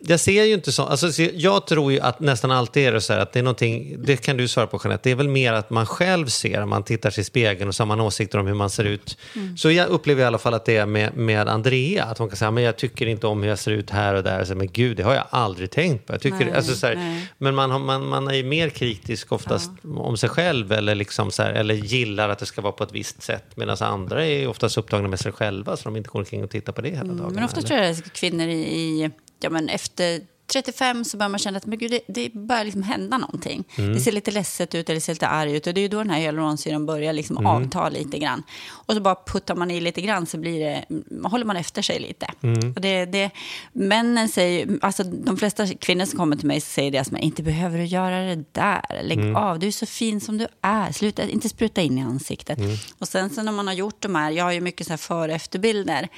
[0.00, 0.82] jag ser ju inte så.
[0.82, 3.96] Alltså, jag tror ju att nästan alltid är det så här att det är någonting,
[3.98, 6.82] det kan du svara på Jeanette, det är väl mer att man själv ser, man
[6.82, 9.18] tittar sig i spegeln och så har man åsikter om hur man ser ut.
[9.36, 9.56] Mm.
[9.56, 12.36] Så jag upplever i alla fall att det är med, med Andrea, att hon kan
[12.36, 14.44] säga, men jag tycker inte om hur jag ser ut här och där.
[14.44, 16.12] Så, men gud, det har jag aldrig tänkt på.
[16.12, 19.70] Jag tycker, nej, alltså, så här, men man, man, man är ju mer kritisk oftast
[19.82, 20.00] ja.
[20.00, 22.92] om sig själv eller, liksom så här, eller gillar att det ska vara på ett
[22.92, 23.44] visst sätt.
[23.54, 26.72] Medan andra är oftast upptagna med sig själva så de inte går omkring och tittar
[26.72, 27.34] på det hela mm, dagen.
[27.34, 29.10] Men ofta tror jag att kvinnor i
[29.40, 30.20] ja, men efter
[30.52, 33.64] 35 så börjar man känna att men gud, det, det börjar liksom hända någonting.
[33.76, 33.94] Mm.
[33.94, 35.66] Det ser lite ledset ut eller ser lite arg ut.
[35.66, 37.46] Och det är då den här hyaluronsyran börjar liksom mm.
[37.46, 38.42] avta lite grann.
[38.70, 40.84] Och så bara puttar man i lite grann så blir det,
[41.28, 42.26] håller man efter sig lite.
[42.42, 42.72] Mm.
[42.72, 43.30] Och det, det,
[43.72, 47.78] männen säger, alltså de flesta kvinnor som kommer till mig säger det som inte behöver
[47.78, 49.02] du göra det där.
[49.02, 49.36] Lägg mm.
[49.36, 50.92] av, du är så fin som du är.
[50.92, 52.58] Sluta inte spruta in i ansiktet.
[52.58, 52.76] Mm.
[52.98, 54.98] Och sen så när man har gjort de här, jag har ju mycket så här
[54.98, 56.08] före och efterbilder.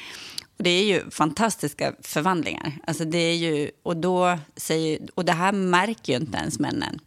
[0.61, 2.73] Och det är ju fantastiska förvandlingar.
[2.87, 6.99] Alltså det är ju, och, då säger, och det här märker ju inte ens männen.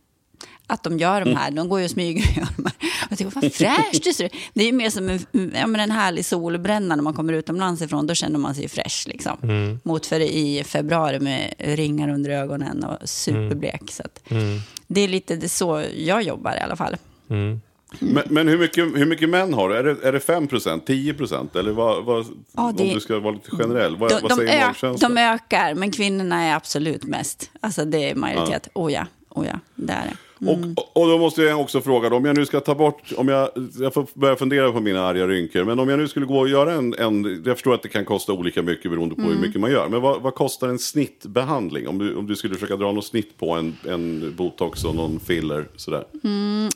[0.67, 2.73] Att de gör de här, de går ju och smyger och gör de här.
[3.09, 4.33] Jag tycker, vad fräscht det ser ut.
[4.53, 5.19] Det är ju mer som en,
[5.55, 8.07] ja, men en härlig solbränna när man kommer utomlands ifrån.
[8.07, 9.37] Då känner man sig fräsch liksom.
[9.43, 9.79] Mm.
[9.83, 13.81] Mot för i februari med ringar under ögonen och superblek.
[13.81, 13.87] Mm.
[13.87, 14.59] Så mm.
[14.87, 16.97] Det är lite det så jag jobbar i alla fall.
[17.29, 17.61] Mm.
[17.99, 19.75] Men, men, hur, mycket, hur mycket män har du?
[19.75, 23.33] Är det, är det 5% 10% Eller vad, vad, ja, det, om du ska vara
[23.33, 23.95] lite generell?
[23.95, 27.51] Vad, de, vad säger de, de ökar, men kvinnorna är absolut mest.
[27.61, 28.67] Alltså det är majoritet.
[28.73, 28.81] Ja.
[28.81, 30.17] Oh ja, oh ja, det är det.
[30.47, 30.75] Mm.
[30.77, 33.27] Och, och då måste jag också fråga, då, om jag nu ska ta bort, om
[33.27, 36.39] jag, jag får börja fundera på mina arga rynkor, men om jag nu skulle gå
[36.39, 39.33] och göra en, en jag förstår att det kan kosta olika mycket beroende på mm.
[39.33, 41.87] hur mycket man gör, men vad, vad, kostar en snittbehandling?
[41.87, 45.19] Om du, om du skulle försöka dra något snitt på en, en botox och någon
[45.19, 46.03] filler sådär?
[46.23, 46.69] Mm,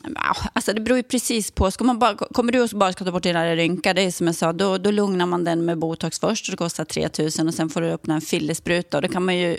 [0.52, 3.12] alltså det beror ju precis på, ska man bara, kommer du och bara ska ta
[3.12, 6.20] bort dina rynkor, det är som jag sa, då, då lugnar man den med botox
[6.20, 9.08] först, och det kostar 3 000 och sen får du öppna en fillerspruta och då
[9.08, 9.58] kan man ju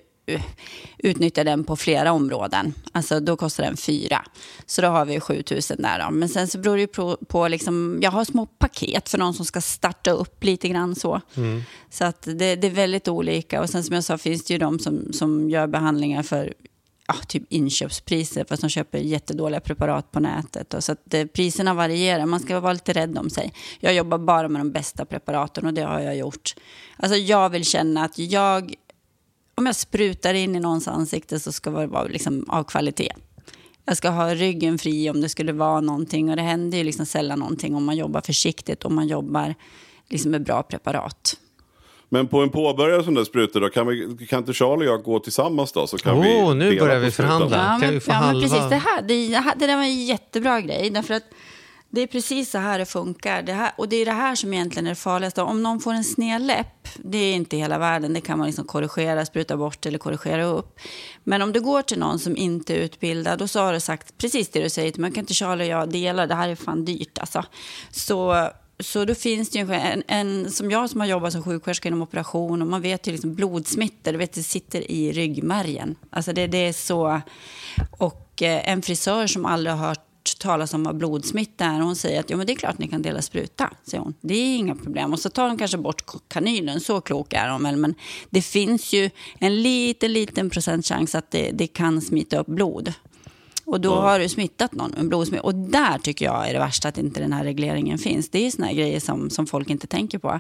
[0.98, 2.74] utnyttja den på flera områden.
[2.92, 4.26] Alltså då kostar den fyra.
[4.66, 6.00] Så då har vi 7000 där.
[6.00, 6.12] Då.
[6.12, 9.46] Men sen så beror det på, på liksom, jag har små paket för någon som
[9.46, 11.22] ska starta upp lite grann så.
[11.36, 11.62] Mm.
[11.90, 13.62] Så att det, det, är väldigt olika.
[13.62, 16.54] Och sen som jag sa finns det ju de som, som gör behandlingar för
[17.10, 20.74] ja, typ inköpspriser fast de köper jättedåliga preparat på nätet.
[20.74, 23.54] Och så att eh, priserna varierar, man ska vara lite rädd om sig.
[23.80, 26.56] Jag jobbar bara med de bästa preparaten och det har jag gjort.
[26.98, 28.74] Alltså jag vill känna att jag,
[29.60, 33.12] om jag sprutar in i någons ansikte så ska det vara liksom av kvalitet.
[33.86, 37.06] Jag ska ha ryggen fri om det skulle vara någonting och det händer ju liksom
[37.06, 39.56] sällan någonting om man jobbar försiktigt och man jobbar
[40.10, 41.38] liksom med bra preparat.
[42.10, 45.04] Men på en påbörjare som där spruta då, kan, vi, kan inte Charlie och jag
[45.04, 45.88] gå tillsammans då?
[45.88, 47.58] Så kan Åh, vi nu börjar vi förhandla.
[47.58, 48.42] Ja, Kan men, vi få ja, men halva?
[48.42, 48.70] precis.
[48.70, 49.28] Det, här, det,
[49.60, 50.90] det där var en jättebra grej.
[50.90, 51.24] Därför att
[51.90, 53.42] det är precis så här det funkar.
[53.42, 55.42] Det här, och det är det här som egentligen är det farligaste.
[55.42, 58.14] Om någon får en sned läpp, det är inte hela världen.
[58.14, 60.80] Det kan man liksom korrigera, spruta bort eller korrigera upp.
[61.24, 64.18] Men om du går till någon som inte är utbildad och så har du sagt
[64.18, 65.12] precis det du säger till mig.
[65.12, 66.28] Kan inte Charlie och jag dela?
[66.28, 67.46] Det här är fan dyrt alltså.
[67.92, 71.88] Så så då finns det ju en, en, som jag som har jobbat som sjuksköterska
[71.88, 75.96] inom operation och man vet ju liksom blodsmittor, du vet det sitter i ryggmärgen.
[76.10, 77.22] Alltså det, det är så,
[77.92, 80.09] och eh, en frisör som aldrig har hört
[80.40, 83.02] talas om vad blodsmitta är, hon säger att jo, men det är klart ni kan
[83.02, 84.14] dela spruta, säger hon.
[84.22, 85.14] Det är inga problem.
[85.14, 87.76] Och så tar hon kanske bort kanylen, så klok är hon väl.
[87.76, 87.96] Men
[88.30, 89.10] det finns ju
[89.40, 92.94] en liten, liten procentchans att det, det kan smita upp blod.
[93.66, 95.44] Och då har du smittat någon med blodsmitta.
[95.44, 98.30] Och där tycker jag är det värsta att inte den här regleringen finns.
[98.30, 100.40] Det är såna här grejer som, som folk inte tänker på.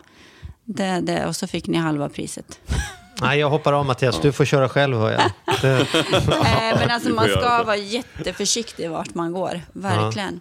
[0.65, 2.59] Det, det, och så fick ni halva priset.
[3.21, 4.21] Nej, jag hoppar av Mattias.
[4.21, 5.21] Du får köra själv hör jag.
[5.61, 9.61] Det, Eh, Men alltså man ska vara jätteförsiktig vart man går.
[9.73, 10.39] Verkligen.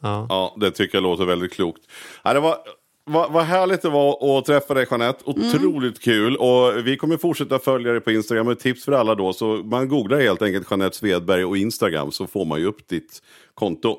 [0.00, 0.26] ja.
[0.28, 1.82] Ja, det tycker jag låter väldigt klokt.
[2.22, 2.56] Ja, det var,
[3.04, 5.24] vad, vad härligt det var att träffa dig Jeanette.
[5.30, 5.48] Mm.
[5.48, 6.36] Otroligt kul.
[6.36, 8.48] Och vi kommer fortsätta följa dig på Instagram.
[8.48, 9.32] Ett tips för alla då.
[9.32, 13.22] Så man googlar helt enkelt Jeanette Svedberg och Instagram så får man ju upp ditt
[13.54, 13.96] konto.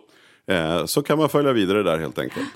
[0.48, 2.48] Eh, så kan man följa vidare där helt enkelt.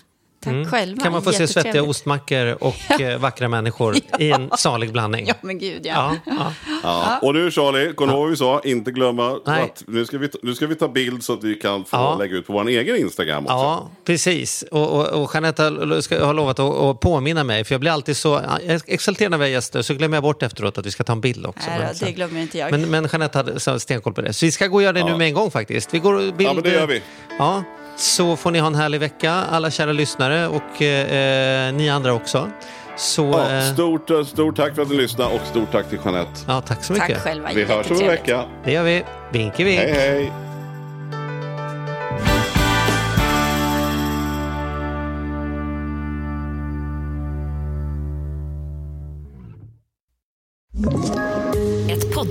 [0.44, 0.84] Tack själva.
[0.84, 0.98] Mm.
[1.00, 5.26] Kan man få se svettiga ostmackor och eh, vackra människor i en salig blandning?
[5.28, 6.16] Ja, men gud ja.
[6.26, 6.54] Ja, ja.
[6.84, 7.20] Ja.
[7.22, 8.62] Och nu Charlie, kom ihåg vad vi sa.
[8.64, 9.64] Inte glömma Nej.
[9.64, 12.16] att nu ska, vi, nu ska vi ta bild så att vi kan få Ja.
[12.20, 13.54] lägga ut på vår egen Instagram också.
[13.56, 14.64] Ja, precis.
[14.72, 17.92] Och, och, och Jeanette har- ska- har lovat att, att påminna mig, för jag blir
[17.92, 18.42] alltid så
[18.88, 21.22] exalterad när vi har gäster, så glömmer jag bort efteråt att vi ska ta en
[21.22, 21.70] bild också.
[21.70, 22.72] Nej, Men då, det glömmer inte jag.
[22.72, 24.34] Men, men Jeanette hade stenkoll på det.
[24.34, 25.18] Så vi ska gå och göra det nu Ja.
[25.18, 25.94] med en gång faktiskt.
[25.94, 26.50] Vi går och bild...
[26.50, 27.02] Ja, men det gör vi.
[27.40, 27.64] Ja,
[28.00, 32.50] så får ni ha en härlig vecka, alla kära lyssnare och eh, ni andra också.
[32.98, 36.00] Så, Ja, eh, stort, eh, stort tack för att ni lyssnade och stort tack till
[36.06, 36.32] Jeanette.
[36.48, 37.08] ja, tack så mycket.
[37.10, 37.50] Tack själva.
[37.56, 38.44] Vi hörs om en vecka.
[38.64, 39.04] Det gör vi.
[39.32, 39.80] Vinke vink.
[39.80, 40.49] Hej hej!